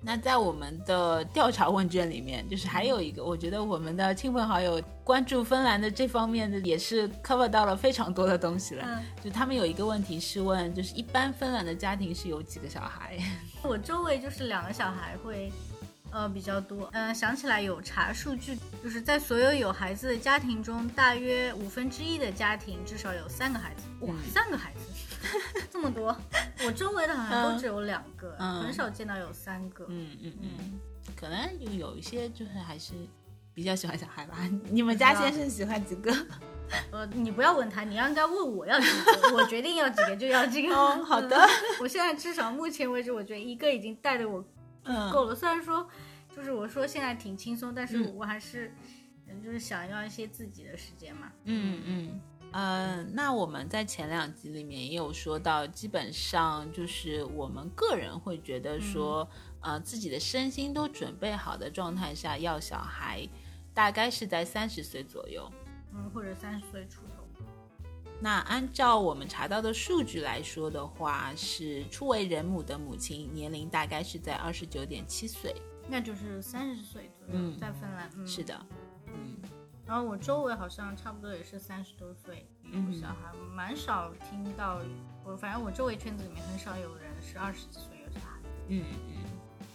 [0.00, 8.84] 那在我们的调查问卷里面，就是还有一个，我觉得我们的亲朋好友关注芬兰的这方面的也是 cover 到了非常多的东西了。
[8.86, 13.18] 嗯，就他们有一个问题是问，就是一般芬兰的家庭是有几个小孩？
[13.62, 15.52] 我周围就是两个小孩会
[16.10, 16.88] 呃，比较多。
[16.92, 23.82] 嗯、想起来有查数据，就是在所有有孩子的家庭中，大约五分之一的家庭至少有三个孩子。
[24.06, 26.16] 哇，嗯三个孩子， 这么多！
[26.64, 29.84] 我周围的好像都只有两个，嗯很少见到有三个。
[29.88, 30.78] 嗯嗯嗯，
[31.14, 32.94] 可能有有一些就是还是
[33.52, 34.38] 比较喜欢小孩吧。
[34.70, 36.10] 你们家先生喜欢几个？
[36.90, 40.74] 呃，你不要问他，你要应该问我要几个，我决定要几个就要几个。
[40.74, 41.48] 哦 好的嗯
[41.80, 44.44] 我现在至少目前为止，我觉得一个已经带的我
[44.84, 45.34] 嗯够了。
[45.34, 45.88] 虽然说，
[46.34, 48.72] 就是我说现在挺轻松，但是嗯我还是，
[49.28, 51.32] 嗯就是想要一些自己的时间嘛。
[51.44, 52.20] 嗯嗯。
[52.50, 59.28] 呃，那我们在前两集里面也有说到，基本上就是我们个人会觉得说，
[59.60, 63.28] 呃，自己的身心都准备好的状态下要小孩，
[63.74, 65.46] 大概是在三十岁左右。
[65.98, 67.24] 嗯，或者三十岁出头。
[68.20, 75.54] 那按照我们查到的数据来说的话，是初为人母的母亲年龄大概是在二十九点七岁。
[75.88, 78.42] 那就是三十岁左右，嗯在芬兰，嗯，是。
[78.42, 78.66] 的，
[79.06, 79.36] 嗯
[79.86, 84.82] 然后我周围好像差不多也是三十多岁有嗯小孩，蛮少听到
[85.24, 88.36] 我，反正我周围圈子里面很少有人是二十几岁有小孩。
[88.66, 89.27] 嗯嗯。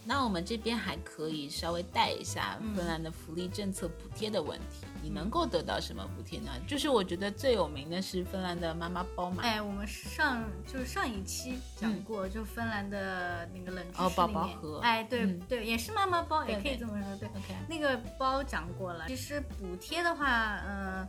[0.05, 4.85] 那我们这边还可以稍微带一下芬兰的福利政策补贴的问题。
[5.01, 6.51] 你能够得到什么补贴呢？
[6.65, 9.43] 就是我觉得最有名的是芬兰的妈妈包嘛。
[9.43, 17.27] 哎，我们上就是上一期讲过，就芬兰的那个冷知识嗯哦宝宝盒哎，对、嗯对，也是妈妈包，也可以这么说，对。
[17.29, 21.07] OK，那个包讲过了，其实补贴的话，嗯、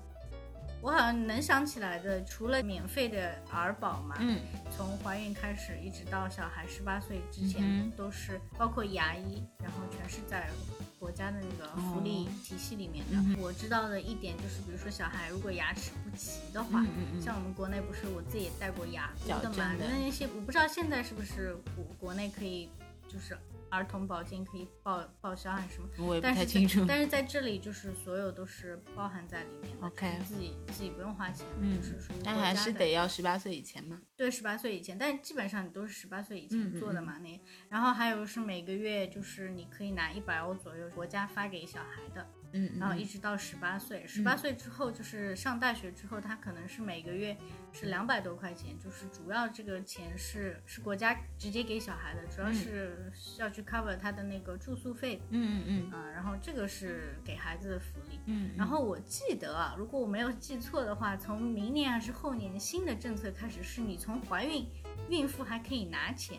[0.84, 4.38] 我好像能想起来的，除了免费的儿保嘛，嗯。
[4.76, 10.50] 从怀孕开始一直到小孩十八岁之前，嗯都是包括牙医，然后全是在
[10.98, 13.16] 国家的那个福利体系里面的。
[13.16, 13.22] 哦。
[13.24, 16.84] 嗯我知道的一点就是，比如说小孩如果牙齿不齐的话，
[17.18, 19.86] 像我们国内不是我自己也带过牙矫箍的嘛，正的。
[19.88, 22.68] 那些我不知道现在是不是国国内可以
[23.08, 23.34] 就是。
[23.74, 25.88] 儿童保健可以报报销还是什么？
[25.98, 26.86] 我也不太清楚在。
[26.86, 34.00] 但是在这里就是所有都是包含在里面的 OK 自己自己不用花钱，嗯就是属于但还国家的是得要十八岁以前嘛。
[34.16, 47.36] 对，十八岁以前，但是基本上你都是十八岁以嗯前嗯做的嘛，那然后还有是每个月就是你可以拿一百欧左右，国家发给小孩的，嗯，然后一嗯直到十八岁，十八岁之后就是上大学之后，他可能是每个月
[47.72, 58.18] 是两百多块钱，就是主要这个钱是是国家直接给小孩的，主要是要去 cover 他的那个住宿费，嗯嗯啊、然后这个是给孩子的福利。
[58.26, 64.66] 嗯嗯，然后我记得啊，如果我没有记错的话，从明年还是后年新的政策开始，是你从怀孕、
[65.10, 66.38] 孕妇还可以拿钱，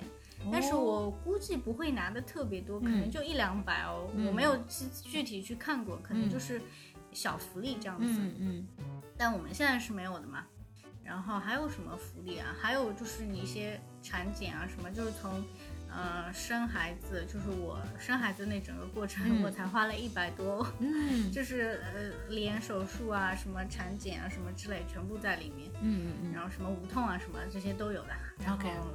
[0.51, 4.09] 但是我估计不会拿的特别多，可能就一两百哦。
[4.15, 6.61] 嗯我没有具具体去看过，可能就是
[7.11, 8.19] 小福利这样子。
[8.19, 8.67] 嗯嗯
[9.17, 10.45] 但我们现在是没有的嘛。
[11.03, 12.55] 然后还有什么福利啊？
[12.59, 15.43] 还有就是你一些产检啊什么，就是从
[15.87, 20.65] 呃生孩子，就是我生孩子那整个过程，嗯我才花了一百多。
[20.79, 25.69] 嗯就是呃连手术啊、什么产检啊、什么之类，全部在里面。
[25.79, 28.09] 嗯嗯然后什么无痛啊、什么这些都有的。
[28.39, 28.89] 然后 OK 然后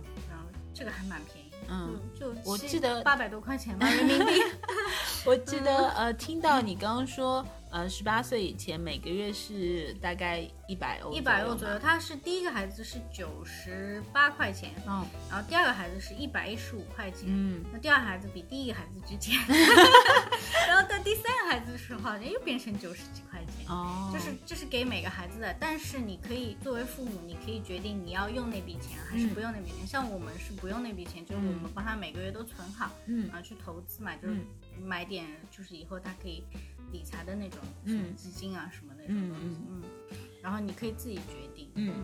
[0.75, 4.33] 这个还蛮便宜，嗯，就就我记得八百多块钱吧人民币。
[5.27, 11.79] 我记得呃，听到你刚刚说呃，十八岁以前每个月是大概一百欧，一百欧左右，。
[11.79, 17.29] 他是第一个孩子是九十八块钱，嗯，然后第二个孩子是一百一十五块钱。
[17.29, 19.39] 嗯那第二个孩子比第一个孩子值钱，
[20.67, 23.69] 然后到第三个孩子的时候，好像又变成九十几块钱。
[23.69, 29.87] 哦，就是这是给每个孩子的，但是你可以作为父母，你可以决定你要用那笔钱还是不用那笔钱。
[29.87, 34.37] 像我们是不用那笔钱，就是我们帮他每个月都存好，嗯然后，去投资嘛，就是
[34.83, 36.43] 买点就是以后他可以
[36.93, 39.83] 理财的那种什么嗯基金啊什么那种东西，嗯，
[40.43, 41.95] 然后你可以自己决定，嗯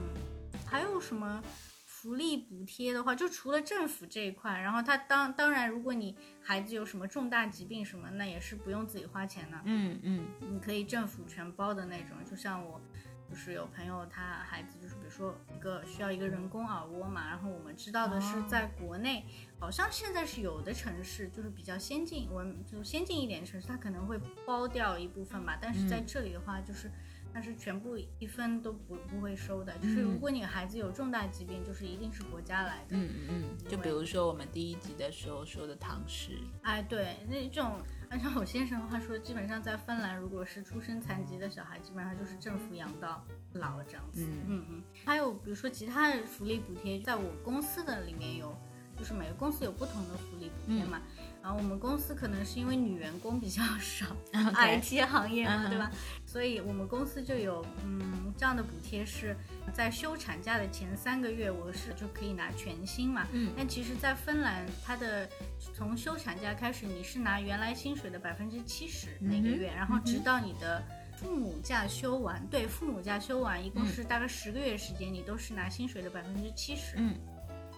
[0.65, 1.43] 还有什么？
[1.89, 9.59] 福利补贴的话，就除了政府这一块，然后他当当然，如果你孩子有什么重大疾病什么，那也是不用自己花钱的。
[9.65, 12.81] 嗯嗯你可以政府全包的那种，就像我，
[13.29, 19.25] 就是有朋友他孩子就是比如说一个需要一个人工耳蜗嘛，然后我们知道的是哦在国内，
[19.59, 26.91] 好像现在是有的城市就是比较先进，我就先进一点的城市，它可能会包掉一部分吧，但是在这里的话就是。
[27.35, 32.97] 它是全部一分都不不会收的，就是如果你孩子有重大疾病，就是一定是国家来的。
[32.97, 36.31] 嗯嗯嗯，就比如说我们第一集的时候说的唐氏，
[36.63, 44.25] 哎，对，那这种按照我先生的话说，基本上在芬兰，如果是出生残疾的小孩，基本上就是政府养到老这样子。
[44.25, 44.83] 嗯嗯嗯。
[45.05, 48.57] 还有比如说其他的福利补贴，在我公司的里面有
[48.97, 51.03] 就是每个公司有不同的福利补贴嘛。
[51.47, 54.05] 然后我们公司可能是因为女员工比较少，
[54.35, 55.89] IT 行业嘛，对吧？
[56.27, 59.37] 所以我们公司就有嗯这样的补贴，是
[59.73, 63.25] 在休产假的前三个月，我是就可以拿全薪嘛。
[63.31, 63.53] 嗯。
[63.57, 65.29] 但其实，在芬兰，它的
[65.73, 70.83] 从休产假开始，你是拿原来薪水的百分之七十那个月，然后直到你的
[71.17, 76.97] 父母假休完，对，父母假休完，一共是大概十个月时间，你都是拿薪水的百分之七十。
[76.97, 77.15] 嗯。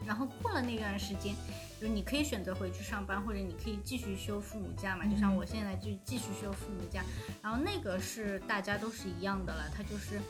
[0.06, 1.34] 然后过了那段时间，
[1.80, 5.04] 就是你可以选择回去上班，或者你可以继续休父母假嘛。
[5.06, 7.04] 就像我现在就继续休父母假，
[7.42, 10.20] 然后那个是大家都是一样的了，它就是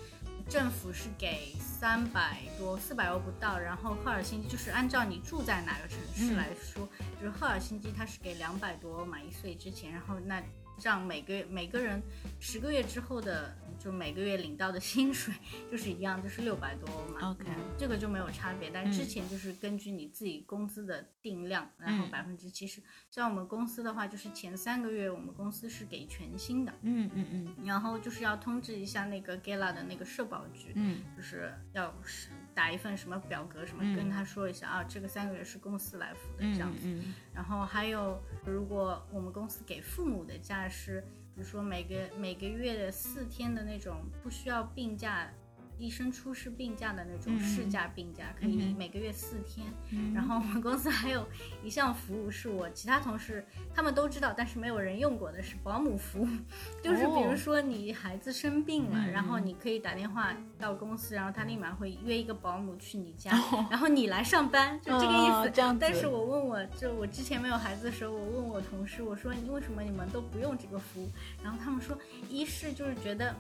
[0.48, 6.88] 政府是给三百多、四百欧不到，然后赫尔辛基就是按照你住在哪个城市来说，
[7.20, 10.42] 就是赫尔辛基它是给两百多欧嘛一岁之前，然后那
[10.78, 12.02] 这样每个每个人
[12.40, 13.54] 十个月之后的。
[13.79, 15.33] 就每个月领到的薪水
[15.71, 17.31] 就是一样，就是六百多欧嘛。
[17.31, 17.45] OK，
[17.79, 18.71] 这个就没有差别。
[18.71, 22.83] 但之前就是根据你自己工资的定量，然后百分之七十。
[23.11, 26.73] 像我们公司的话，就是前三个月我们公司是给全薪的。
[26.83, 27.64] 嗯嗯嗯。
[27.64, 36.88] 然后就是要通知一下那个 Gala 的那个社保局，嗯，就是要是打一份什么表格什么，跟他说一下啊，这个三个月是公司来付的这样子。
[37.33, 41.05] 然后还有，如果我们公司给父母的假是。
[41.38, 45.33] 比如说每个每个月的四天的那种不需要病假。
[45.79, 49.67] 医生出示病假的那种事假病假，可以每个月四天。
[50.14, 51.27] 然后我们公司还有
[51.62, 56.29] 一项服务是我其他同事他们都知道，但是没有人用过的是保姆服务。
[56.83, 63.31] 就是比如说你孩子生病了，然后你可以打电话到公司，然后他立马会约一个保姆去你家，
[63.71, 65.51] 然后你来上班，就这个意思。
[65.51, 65.77] 这样。
[65.79, 71.11] 但是我问我就我之前没有孩子的时候，我问我同事，我说你为什么你们都不用这个服务？
[71.43, 71.97] 然后他们说，
[72.29, 73.35] 一是就是觉得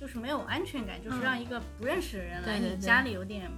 [0.00, 1.60] 就是没有安全感，就是让一个。
[1.78, 3.50] 不认识的人来你家里有点，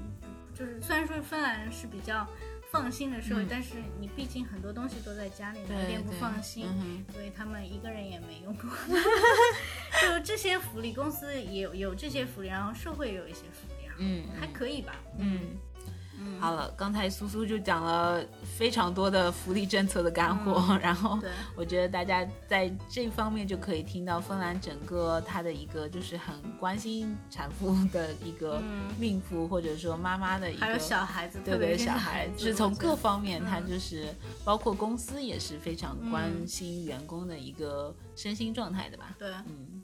[0.55, 2.27] 就是虽然说芬兰是比较
[2.71, 6.67] 放心的社会，但是你毕竟很多东西都在家里，有点不放心，
[7.13, 8.69] 所以他们一个人也没用过。
[10.03, 15.41] 就这些福利，公司也有有这些福利，然后社会也有一些福利，嗯，还可以吧，嗯。
[16.41, 18.25] 好了，刚才苏苏就讲了
[18.57, 21.19] 非常多的福利政策的干货， 然后
[21.57, 28.63] 我觉得大家在这方面就可以听到芬兰整个它的一个就是很关心产妇的一个
[29.01, 34.07] 孕妇或者说妈妈的一个，还有小孩子，对对，小孩是从各方面，他就是
[34.45, 39.15] 包括公司也是非常关心员工的一个身心状态的吧？
[39.19, 39.78] 对，嗯。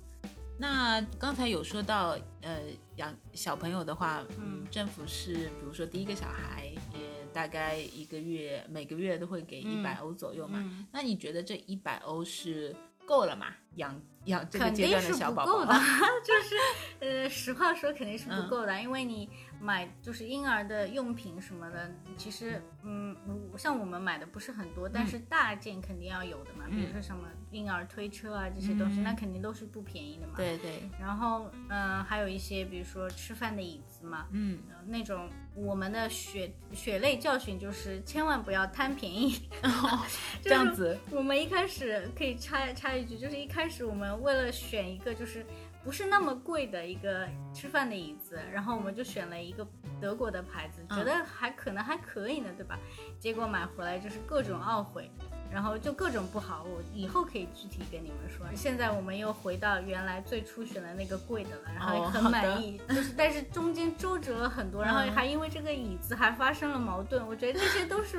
[0.59, 2.61] 那刚才有说到，呃，
[2.97, 10.65] 养小朋友的话，嗯，政府是比如说第一个小孩也大概一个月每个月都会给一百欧左右嘛。
[10.93, 13.47] 那你觉得这一百欧是够了吗？
[13.75, 15.75] 养养这个阶段的小宝宝？
[16.25, 16.57] 就是
[17.01, 19.29] 呃，实话说肯定是不够的，因为你。
[19.61, 23.17] 买就是婴儿的用品什么的，其实嗯，
[23.57, 30.35] 像我们买的不是很多，但是大件肯定要有的嘛，比如说什么婴儿推车啊这些东西，那肯定都是不便宜的嘛。
[30.37, 30.89] 对对。
[31.01, 39.49] 然后嗯，还有一些比如说吃饭的椅子嘛，嗯，那种我们的血血泪教训就是千万不要贪便宜。
[40.43, 40.99] 这样子。
[41.11, 45.45] 我们一开始可以插插一句，就是一开始我们为了选一个就是。
[45.85, 49.67] 不是那么贵的一个吃饭的椅子，然后我们就选了一个
[50.01, 52.79] 德国的牌子，觉得还可能还可以呢，对吧？
[53.19, 55.11] 结果买回来就是各种懊悔。
[55.55, 58.45] 然后就各种不好，我以后可以具体跟你们说。
[58.57, 62.81] 现在我们又回到原来最初选的那个贵的了，然后很满意。
[62.89, 67.25] 就是，但是中间周折了很多，然后还因为这个椅子还发生了矛盾。
[67.25, 68.19] 我觉得这些都是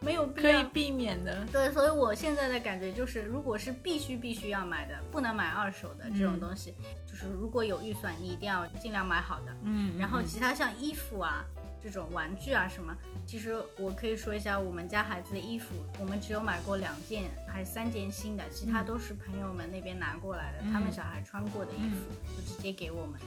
[0.00, 1.42] 没有必要可以避免的。
[1.50, 6.74] 对，所以我现在的感觉就是，如果是必须必须要买的，不能买二手的这种东西，
[7.06, 9.56] 就是如果有预算，你一定要尽量买好的。
[9.62, 9.98] 嗯。
[9.98, 11.42] 然后其他像衣服啊。
[11.84, 22.00] 这种玩具啊什么，其实我可以说一下我们家孩子的衣服，我们只有买过两件还是三件新的，其他都是朋友们那边拿过来的，他们小孩穿过的衣服
[22.34, 23.20] 就直接给我们，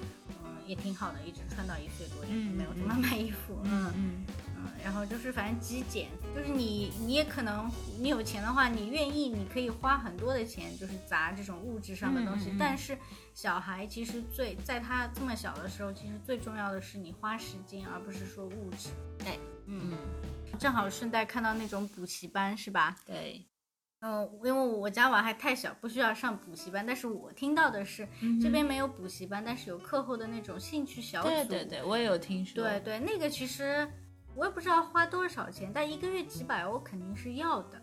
[0.43, 4.26] 嗯，也挺好的，一直穿到一岁多，也没有怎么买衣服，嗯嗯。
[4.84, 12.54] 然后就是反正极简，就是你你也可能你有钱的话，你愿意你可以花很多的钱，就是砸这种物质上的东西。
[12.58, 12.98] 但是
[13.34, 18.89] 小孩其实最在他这么小的时候，其实最重要的是你花时间，而不是说物质。
[19.20, 19.98] 对，嗯，
[20.58, 22.96] 正好顺带看到那种补习班是吧？
[23.06, 23.46] 对，
[24.02, 26.86] 嗯，因为我家娃还太小，不需要上补习班。
[26.86, 28.08] 但是我听到的是
[28.41, 31.28] 这边没有补习班，但是有课后的那种兴趣小组。
[31.28, 32.63] 对对对，我也有听说。
[32.63, 33.86] 对对，那个其实。
[34.38, 37.82] 我也不知道花多少钱，但一个月几百我肯定是要的。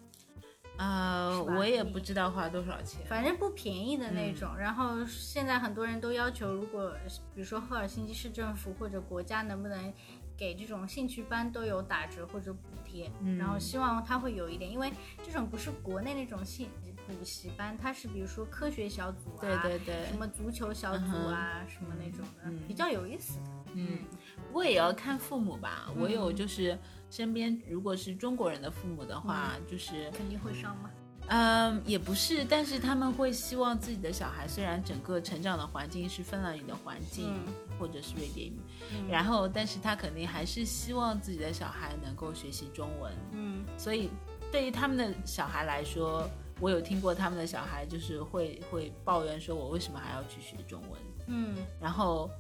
[0.76, 4.56] 呃，我也不知道花多少钱，反正不便宜的那种。
[4.56, 6.92] 然后现在很多人都要求，如果
[7.34, 9.92] 比如说赫尔辛基市政府或者国家能不能
[10.36, 14.92] 给这种兴趣班都有打折或者补贴，嗯然后希望它会有一点，因为
[15.24, 16.68] 这种不是国内那种兴
[17.06, 23.50] 补习班，它是比如说科学小组啊，对对对什么足球小组啊，什么那种的，嗯比较有意思的。
[23.74, 23.98] 嗯，
[24.46, 25.90] 不过也要看父母吧。
[25.96, 26.78] 我有就是
[27.10, 30.90] 身边如果是中国人的父母的话，就是肯定会上吗？
[31.28, 38.60] 嗯，也不是，但是他们会希望自己的小孩，虽然整个成长的环境是芬兰语的环境，嗯或者是瑞典语，
[38.92, 43.12] 嗯然后，但是他肯定还是希望自己的小孩能够学习中文。
[43.32, 44.10] 嗯所以，
[44.52, 46.28] 对于他们的小孩来说，
[46.64, 50.98] 我有听过他们的小孩就是会会抱怨说，我为什么还要去学中文？
[51.26, 52.30] 嗯然后，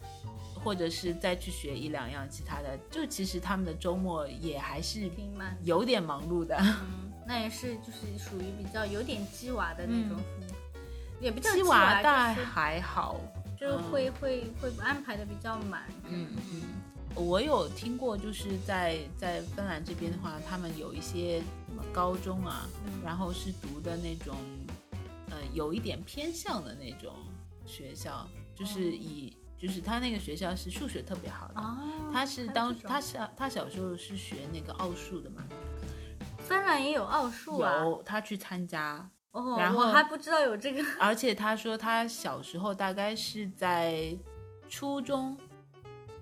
[0.54, 5.10] 或者是再去学一两样其他的，就其实他们的周末也还是
[5.62, 6.56] 有点忙碌的。
[6.58, 10.46] 嗯， 那也是就是属于比较有点鸡娃的那种父母，
[11.20, 13.20] 也不叫鸡娃，娃但还好，
[13.60, 15.82] 就是会会会安排的比较满。
[16.08, 16.62] 嗯嗯，
[17.14, 21.44] 我有听过，就是在在芬兰这边的话，他们有一些什
[21.74, 23.02] 么高中啊，嗯。
[23.04, 24.36] 然后是读的那种，
[25.30, 27.14] 呃，有一点偏向的那种
[27.66, 31.60] 学校，就是以、就是他那个学校是数学特别好的。
[31.60, 35.42] 哦，他是当他小他小时候是学那个奥数的嘛，
[36.38, 40.84] 芬兰也有奥数啊，有他去参加，哦，然后我还不知道有这个。
[41.00, 44.16] 而且他说他小时候大概是在
[44.68, 45.36] 初中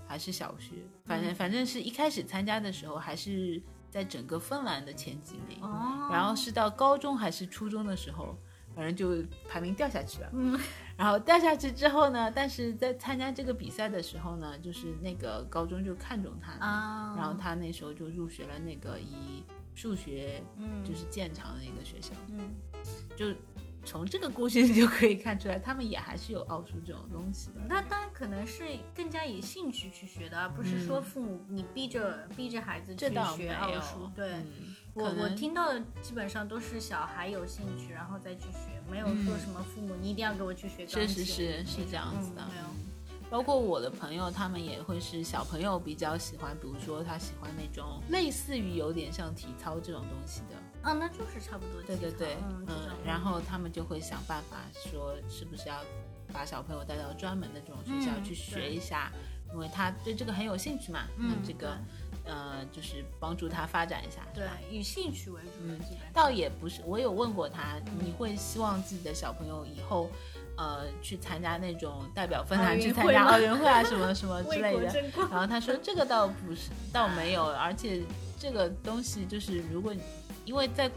[0.06, 1.34] 还是小学，反正、嗯。
[1.34, 3.60] 反正是一开始参加的时候还是
[3.92, 8.34] 在整个芬兰的前几名，哦，然后是到高中还是初中的时候，
[8.74, 10.30] 反正就排名掉下去了。
[10.32, 10.58] 嗯
[10.96, 22.14] 然后掉下去之后呢，但是在参加这个比赛的时候呢，就是那个高中就看中他，啊，然后他那时候就入学了那个以数学嗯就是见长的一个学校。
[22.28, 22.54] 嗯
[23.14, 23.26] 就
[23.84, 27.60] 从这个故事你就可以看出来，他们也还是有奥数这种东西的。
[27.68, 28.64] 那当然可能是
[28.94, 34.10] 更加以兴趣去学的，而不是说父母你逼着、逼着孩子去学奥有数。
[34.14, 41.08] 对，嗯我我听到的基本上都是小孩有兴趣，然后再去学，没有说什么父母你一定要给我去学钢确。
[41.08, 42.50] 实是是这样子的嗯、。
[42.52, 42.64] 没有。
[43.30, 50.56] 包括我的朋友，他们也会是小朋友比较喜欢，比如说他喜欢那种类似于有点像体操这种东西的。
[50.82, 51.82] 啊，那就是差不多。
[51.86, 52.66] 对对对，嗯，
[53.04, 55.76] 然后他们就会想办法说，是不是要
[56.32, 59.12] 把小朋友带到专门的这种学校嗯去学一下，
[59.52, 61.00] 因为他对这个很有兴趣嘛。
[61.18, 61.76] 嗯这个
[62.24, 64.20] 呃，就是帮助他发展一下。
[64.32, 66.12] 对以兴趣为主的，基本上。
[66.12, 70.08] 倒也不是，我有问过他，你会希望自己的小朋友以后，
[70.56, 74.92] 呃，去参加那种代表芬奥兰去参加奥运会啊，什么什 么之类的。
[75.30, 78.02] 然后他说这个倒不是，倒没有， 而且
[78.38, 80.00] 这个东西就是如果你
[80.44, 80.90] 因为在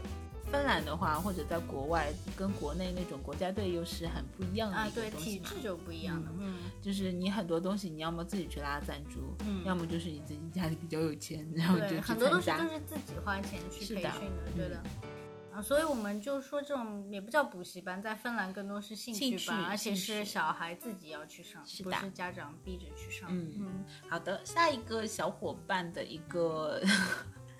[0.50, 5.48] 芬兰的话，或者在国外，跟国内那种国家队又是很不一样的啊，一个对，东西嘛。
[5.48, 6.30] 体制就不一样了。
[6.38, 12.64] 嗯就是你很多东西，你要么自己去拉赞助，嗯要么就是你自己家里比较有钱，然后就很多东参加。
[12.64, 14.80] 西都是自己花钱去培训的，对的。
[14.84, 15.10] 嗯
[15.56, 23.28] 啊，所以我们就说这种也不叫补习班，在芬兰更多是兴兴趣趣班，而且是小孩自己要去上，不是家长逼着去上。
[23.32, 26.82] 嗯嗯好的，下一个小伙伴的一个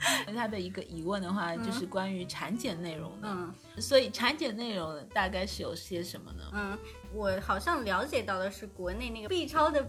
[0.34, 3.28] 他的一个疑问的话，就是关于产检内容的。
[3.28, 6.42] 嗯所以产检内容大概是有些什么呢？
[6.52, 6.78] 嗯，
[7.12, 9.86] 我好像了解到的是国内那个 B 超的。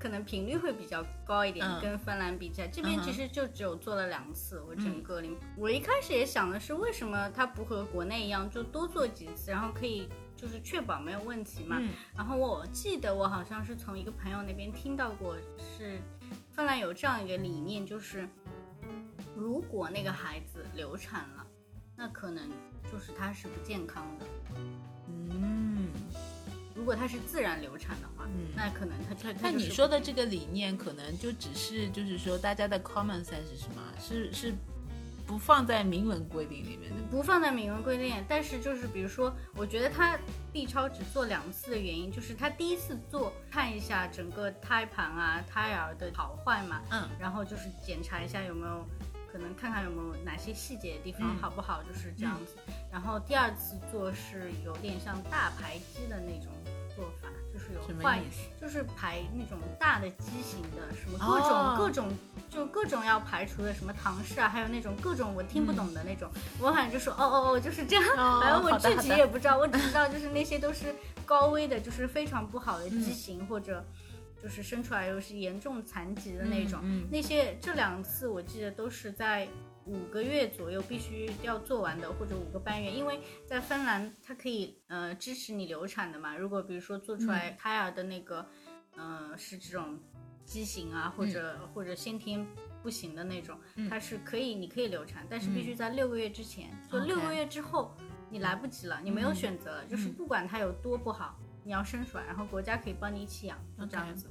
[0.00, 4.60] 可能频率会比较高一点，嗯跟芬兰比起来，这边其实就只有做了两次。
[4.60, 11.78] 我整个里，我一开始也想的是，为什么它不和国内一样，就多做几次，然后可以就是确保没有问题嘛？
[11.80, 15.36] 嗯然后我记得我好像是从一个朋友那边听到过，
[15.76, 16.00] 是
[16.52, 18.28] 芬兰有这样一个理念，就是
[19.38, 21.46] 如果那个孩子流产了，
[21.96, 22.50] 那可能
[22.90, 24.26] 就是他是不健康的。
[25.06, 25.86] 嗯，
[26.74, 33.84] 如果他是自然流产的话，嗯那可能他他他那你说的这个理念，可能就只是就是说大家的 common sense 是吗？
[34.00, 34.52] 是是
[35.24, 36.96] 不放在明文规定里面的。
[37.08, 40.18] 不放在明文规定，但是就是比如说，我觉得他
[40.52, 48.84] B 超只做两次的原因，就是他第一次做看一下整个胎盘啊、胎儿的好坏嘛，嗯然后就是检查一下有没有
[49.30, 51.36] 可能看看有没有哪些细节的地方嗯。
[51.40, 52.54] 好不好，就是这样子。
[52.90, 56.52] 然后第二次做是有点像大排畸的那种
[56.96, 58.48] 做法，就是有换么意思？
[58.60, 61.74] 就是排那种大的畸形的，什么各种、哦。
[61.78, 62.08] 各种，
[62.50, 69.02] 就各种要排除的，什么唐氏啊，还有那种各种我听不懂的那种，我反正就说哦哦哦，就是这样，哦 反正我具好的好的。
[69.02, 70.94] 体也不知道，我只知道就是那些都是
[71.26, 73.00] 高危的，就是非常不好的嗯。
[73.00, 73.84] 畸形、或者。
[74.42, 77.02] 就是生出来又是严重残疾的那种，嗯。
[77.02, 79.48] 嗯那些这两次我记得都是在
[79.84, 86.36] 五个月左右必须要做完的，或者五个半月，因为在芬兰它可以呃支持你流产的嘛。
[86.36, 88.46] 如果比如说做出来胎儿的那个，
[88.96, 89.98] 呃是这种
[90.44, 92.46] 畸形啊，或者、或者先天
[92.82, 93.58] 不行的那种，
[93.88, 96.70] 它是可以你可以流产，但是必须在六个月之前，
[97.06, 97.94] 六个月之后
[98.30, 101.38] 你来不及了，你没有选择了，就是不管它有多不好。
[101.68, 104.26] 你要生出来，然后国家可以帮你一起养，就这样子。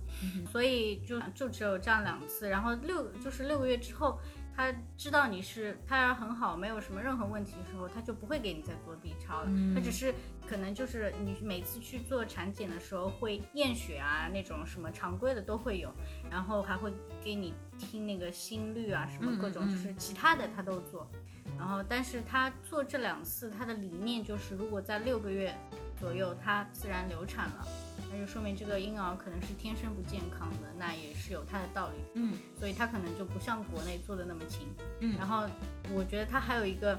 [0.52, 4.20] 所以就就只有这样两次，然后六就是六个月之后，
[4.56, 9.52] 他知道你是胎儿很好，没有什么任何问题的时候，他就不会给你再做 B 超了。
[9.76, 10.12] 他只是
[10.48, 15.94] 可能就是你每次去做产检的时候会验血啊，那种什么常规的都会有，
[16.32, 16.92] 然后还会
[17.24, 21.08] 给你听那个心率啊，什么各种，就是其他的他都做。
[21.56, 25.56] 然后，但是他做这两次，他的理念就是，如果在六个月
[26.00, 27.68] 左右他自然流产了，
[28.12, 31.95] 那就说明这个婴儿可能是天生不健康的，那也是有它的道理。
[32.14, 34.68] 嗯所以他可能就不像国内做的那么勤。
[35.00, 35.48] 嗯然后
[35.93, 36.98] 我觉得他还有一个，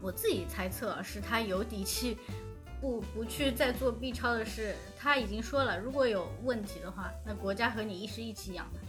[0.00, 2.18] 我自己猜测啊是他有底气
[2.80, 8.80] 不不去再做 B 超的是，他已经说了，如果有问题的话，那国家和你医师一起养的。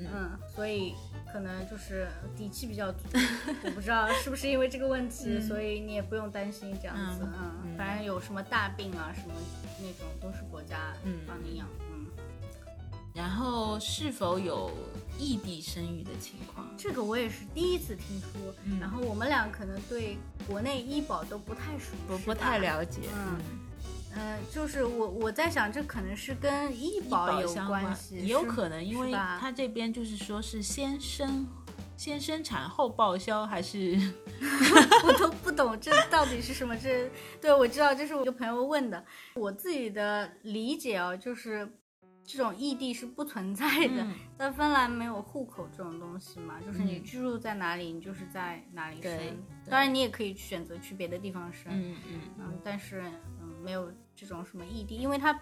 [0.00, 0.94] 嗯所以
[1.32, 3.06] 可能就是底气比较足，
[3.64, 7.22] 我不知道是不是因为这个问题，所以你也不用担心这样子。
[7.22, 9.34] 嗯反正有什么大病啊什么
[9.78, 11.66] 那种都是国家嗯帮你养。
[11.90, 12.06] 嗯，
[13.14, 14.70] 然后是否有
[15.18, 16.68] 异地生育的情况？
[16.76, 18.54] 这个我也是第一次听说。
[18.64, 22.58] 嗯然后我们俩可能对国内医保都不太熟，不不太。
[22.58, 23.38] 了解，嗯
[24.16, 31.46] 嗯、就是我我在想，这可能是跟医医保有关系，也有可能，因为他这边就是说是先生
[31.96, 33.98] 先生产后报销，还是
[35.06, 36.76] 我都不懂这到底是什么。
[36.76, 39.04] 这对我知道，这是我一个朋友问的。
[39.34, 41.70] 我自己的理解啊，就是
[42.24, 49.18] 这种异地是不存在的，嗯在芬兰没有户口这种东西嘛，就是你嗯居住在哪里，你就是在哪里生
[49.68, 53.02] 当然，你也可以选择去别的地方生，嗯嗯嗯，但是
[53.40, 55.38] 嗯，没有这种什么异地，因为它。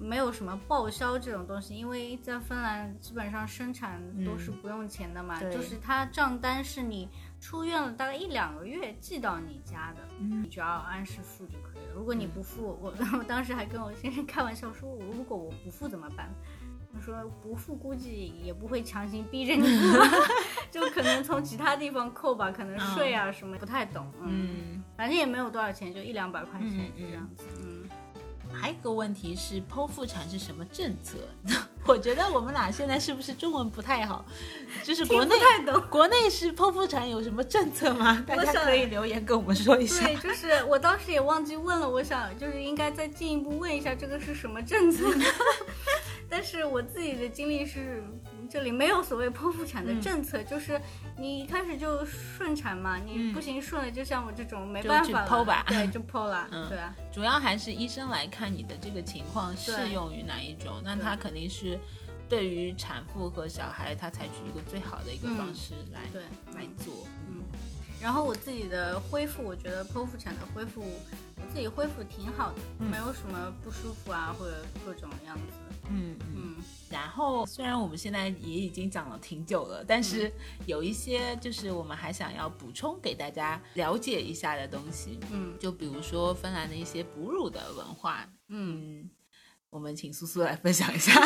[0.00, 7.08] 没有什么报销这种东西，因为在芬兰基本上生产都是不用钱的嘛，对就是它账单是你
[7.40, 11.94] 出院了大概一两个月寄到你家的，嗯你只要按时付就可以了。
[11.96, 16.32] 如果你不付，我我当时还跟我先生开玩笑说，如果我不付怎么办？
[16.94, 19.98] 他说不付估计也不会强行逼着你付，
[20.70, 24.28] 就可能从其他地方扣吧，可能税啊什么不太懂，嗯，
[24.76, 24.84] 嗯。
[24.96, 27.77] 反正也没有多少钱，就一两百块钱嗯嗯这样子，嗯，
[28.52, 31.18] 还有一个问题是剖腹产是什么政策？
[31.86, 34.24] 我觉得我们俩现在是不是中文不太好？
[34.84, 35.36] 就是国内。
[35.90, 38.22] 国内是剖腹产有什么政策吗？
[38.26, 40.04] 大家可以留言跟我们说一下。
[40.04, 45.08] 对，就是我当时也忘记问了，我想就是应该再进一步问一下这个是什么政策。
[46.28, 48.04] 但是我自己的经历是，
[48.50, 50.80] 这里没有所谓剖腹产的政策，就是
[51.16, 53.32] 你一开始就顺产嘛，你嗯。
[53.32, 61.78] 不行顺了，就像我这种没办法了剖吧对， 就剖了，嗯对啊，主要还是医生来看你的这个情况适用于哪一种，那他肯定是
[62.28, 66.22] 对于产妇和小孩，他采取一个最好的一个嗯方式来、对，
[66.54, 67.06] 来做。
[67.28, 67.42] 嗯，
[68.00, 72.90] 然后我自己的恢复，我觉得剖腹产的恢复，我自己恢复挺好的，嗯。
[72.90, 76.26] 没有什么不舒服啊，或者各种样子，嗯嗯。
[76.34, 76.56] 嗯
[76.90, 80.32] 然后虽然我们现在也已经讲了挺久了，但是
[80.64, 88.26] 有一些就是我们还想要补充给大家了解一下的东西，嗯就比如说芬兰的一些哺乳的文化。
[88.48, 89.02] 嗯。
[89.02, 89.10] 嗯，
[89.68, 91.12] 我们请苏苏来分享一下。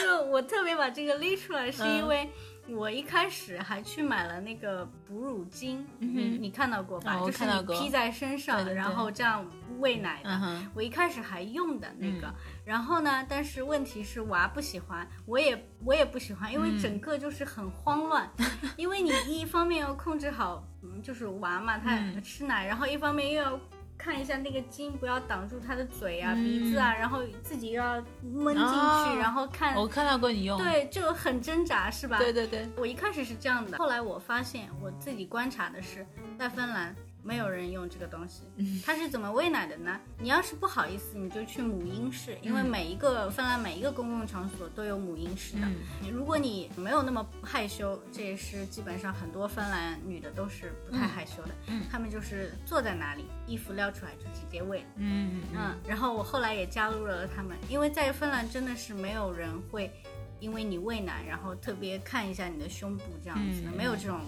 [0.00, 2.30] 就我特别把这个拎出来，是嗯因为
[2.68, 7.16] 我一开始还去买了那个哺乳巾，嗯你你看到过吧？
[7.16, 9.44] 哦我就是看到过你披在身上，对对对然后这样
[9.80, 10.30] 喂奶的。
[10.30, 12.34] 嗯，我一开始还用的那个，嗯
[12.66, 18.28] 然后呢，但是问题是娃不喜欢，我也我也不喜欢，因为嗯整个就是很慌乱，
[18.76, 23.58] 因为你一方面要控制好，嗯，就是娃嘛，他嗯吃奶，然后一方面又要。
[23.98, 30.58] 看一下那个巾，不要挡住他的嘴啊、嗯鼻子啊，然后自己又要闷进去，哦然后看我看到过你用。
[30.58, 32.18] 对，就很挣扎，是吧？
[32.18, 36.06] 对对对，我一开始是这样的，后来我发现我自己观察的是，
[36.38, 36.94] 在芬兰
[37.26, 38.42] 没有人用这个东西。
[38.56, 40.00] 嗯它是怎么喂奶的呢？
[40.18, 45.66] 你要是不好意思，你就去母婴室，因为嗯每一个芬兰每一个公共场所都有母婴室的。
[45.66, 54.86] 嗯你如果你没有那么害羞，这也是基本上很多芬兰女的都是不太嗯害羞的，嗯她们就是坐在哪里，衣服撩出来就直接喂了。
[54.96, 59.92] 嗯嗯嗯，然后我后来也加入了他们，因为在芬兰真的是没有人会
[60.38, 64.20] 因为你喂奶，然后特别看一下你的胸部这样子的，嗯没有这种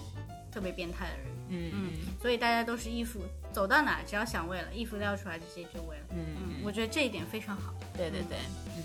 [0.59, 3.21] 特别变态的人，嗯嗯所以大家都是衣服
[3.53, 6.05] 走到哪只要想喂了，衣服撩出来直接就喂了。
[6.11, 7.73] 嗯嗯，我觉得这一点非常好。
[7.97, 8.37] 对对对，
[8.77, 8.83] 嗯。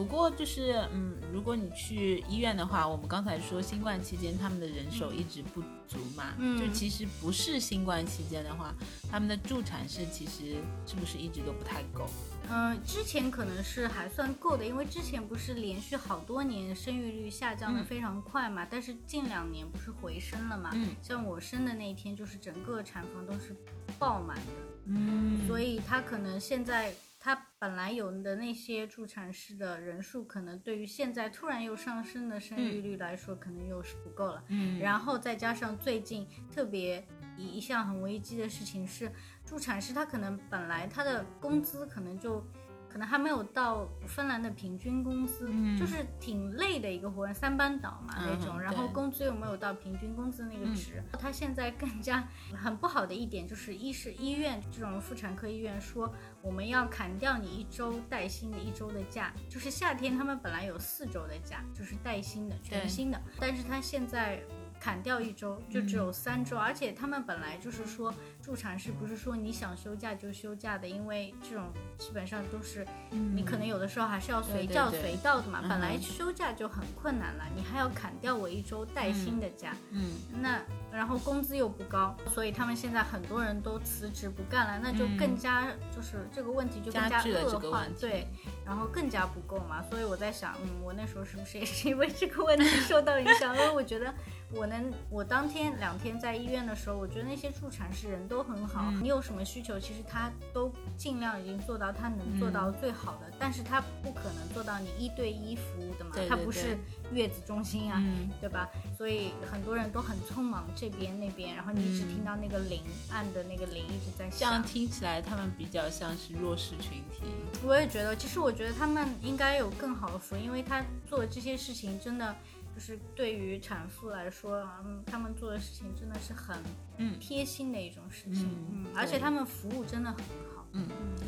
[0.00, 6.58] 不过就是嗯，如果你去医院的话，我们刚才说新冠期间他们的人手一直不足嘛，嗯。
[6.58, 8.74] 就其实不是新冠期间的话，
[9.10, 12.08] 他们的助产士其实是不是一直都不太够？
[12.48, 17.84] 嗯、之前可能是还算够的，因为之前不是连续好多年生育率下降的嗯。
[17.84, 23.54] 非常快嘛，但是近两年不是回升了嘛，嗯像我生的那一天，就是整个产房都是
[23.98, 24.52] 爆满的，
[24.86, 25.46] 嗯。
[25.46, 34.42] 所以他可能现在他本来有的那些助产士的人数，可能对于现在突然又上升的生育率来说，可能又是不够了。
[34.48, 37.06] 嗯，然后再加上最近特别
[37.36, 39.12] 一一项很危机的事情是，
[39.44, 42.44] 助产士他可能本来他的工资可能就。
[42.92, 51.02] 可能还没有到芬兰的平均工资，嗯就是挺累的一个活儿，三班倒嘛那种，嗯然后工资又没有到平均工资那个值。
[51.18, 56.12] 他现在更加很不好的一点就是，一是医院这种妇产科医院说
[56.42, 64.42] 我们要砍掉你一周带薪的一周的假，就是夏天他们本来有四周的假，就是带薪的全薪的，但是他现在。
[64.82, 68.10] 砍掉一周，就只有三周，而且他们本来就是说，
[68.42, 80.14] 助产士不是说你想休假就休假的，因为这种基本上都是你可能有的时候还是要随叫随到的嘛，嗯本来休假就很困难了，你还要砍掉我一周带薪的假，嗯。
[80.40, 80.60] 那
[80.90, 88.26] 然后工资又不高，所以他们现在很多人都辞职不干了，那就更加就是这个问题就更加恶化对，
[88.64, 93.54] 然后更加不够嘛，所以我在想，嗯，我那时候是不是也是因为这个问题受到影响？
[93.54, 94.12] 因为我觉得
[94.52, 106.78] 我能，我当天两天在医院的时候，我觉得那些助产士人都很好，嗯你有什么需求，其实他都尽量已经做到他能做到最好的，但是他不可能做到你一对一服务的嘛，对对对他不是
[107.12, 108.68] 月子中心啊，嗯对吧？
[108.96, 114.62] 所以很多人都很匆忙，这边那边，然后你只听到那个铃按的那个铃一直在这样。
[114.62, 117.24] 听起来他们比较像是弱势群体。
[117.64, 122.36] 我也觉得，其实我觉得他们应该有更好的服务，因为他做的这些事情真的
[122.74, 126.56] 就是对于产妇来说，嗯，他们做的事情真的是很
[126.98, 130.18] 嗯贴心的一种事情，嗯而且对他们服务真的很
[130.54, 130.66] 好。
[130.72, 131.26] 嗯嗯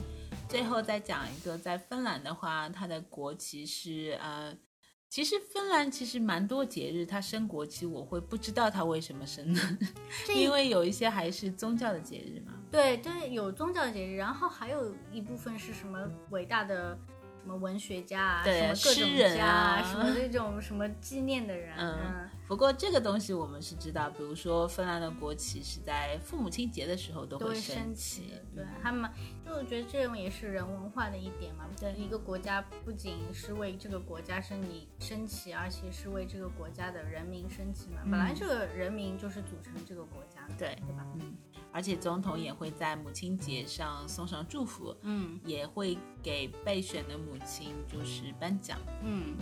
[0.48, 4.54] 最后再讲一个，在芬兰的话，它的国旗是呃，
[5.08, 9.60] 其实芬兰其实蛮多节日，它升国旗，我会不知道它为什么升的，
[10.34, 12.52] 因为有一些还是宗教的节日嘛。
[12.70, 15.98] 对对，有宗教节日，然后还有一部分是什么
[16.30, 16.98] 伟大的
[17.42, 29.10] 什么文学家啊，对什么各种诗人家啊什么这种什么纪念的人，嗯嗯不过这个东西我们是知道，比如说芬兰的国旗是在父母亲节的时候都都会升起，对他们，
[29.44, 31.64] 就我觉得这种也是人文化的一点嘛。
[31.80, 38.02] 对一个国家不仅是为这个国家升你升旗，而且是为这个国家的人民升旗嘛。
[38.04, 41.06] 本来这个人民就是组成这个国家的，对对吧？
[41.14, 41.34] 嗯，
[41.72, 45.40] 而且总统也会在母亲节上送上祝福，嗯。
[45.44, 48.78] 也会给备选的母亲就是颁奖。
[49.02, 49.34] 嗯，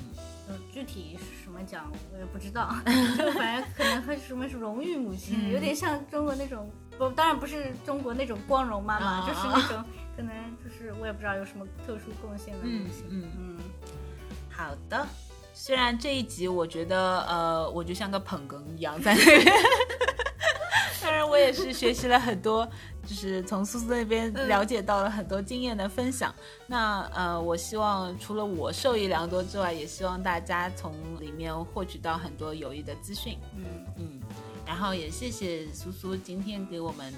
[0.49, 2.74] 呃，具体是什么奖我也不知道，
[3.18, 9.85] 就反正可能会是什么是荣誉母亲，嗯有点像中国那种不，当然不是中国那种光荣妈妈，啊就是那种
[10.16, 13.05] 可能就是我也不知道有什么特殊贡献的母亲。
[13.11, 13.24] 嗯。
[13.39, 13.57] 嗯。
[14.51, 15.07] 好的，
[15.53, 19.14] 虽然这一集我觉得呃，我就像个捧哏一样在
[21.31, 22.68] 我也是学习了很多，
[23.07, 26.35] 就是从苏苏那边了解到了很多经验的分享。
[26.66, 33.39] 那呃，我希望除了我受益良多之外，也希望大家从里面获取到很多有益的资讯。
[33.55, 33.64] 嗯
[33.97, 34.20] 嗯，
[34.66, 37.14] 然后也谢谢苏苏今天给我们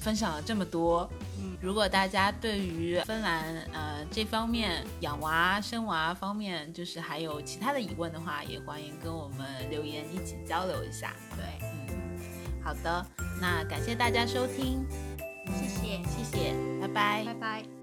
[0.00, 1.10] 分享了这么多。
[1.40, 11.14] 嗯，如果大家对于芬兰呃这方面养娃、生娃方面，就是还有其他的疑问的话，也欢迎跟我们留言一起交流一下。
[11.36, 12.09] 对，嗯，
[12.62, 13.06] 好的，
[13.40, 14.86] 那感谢大家收听，
[15.46, 17.24] 谢谢，谢谢，拜拜。
[17.24, 17.79] 拜拜。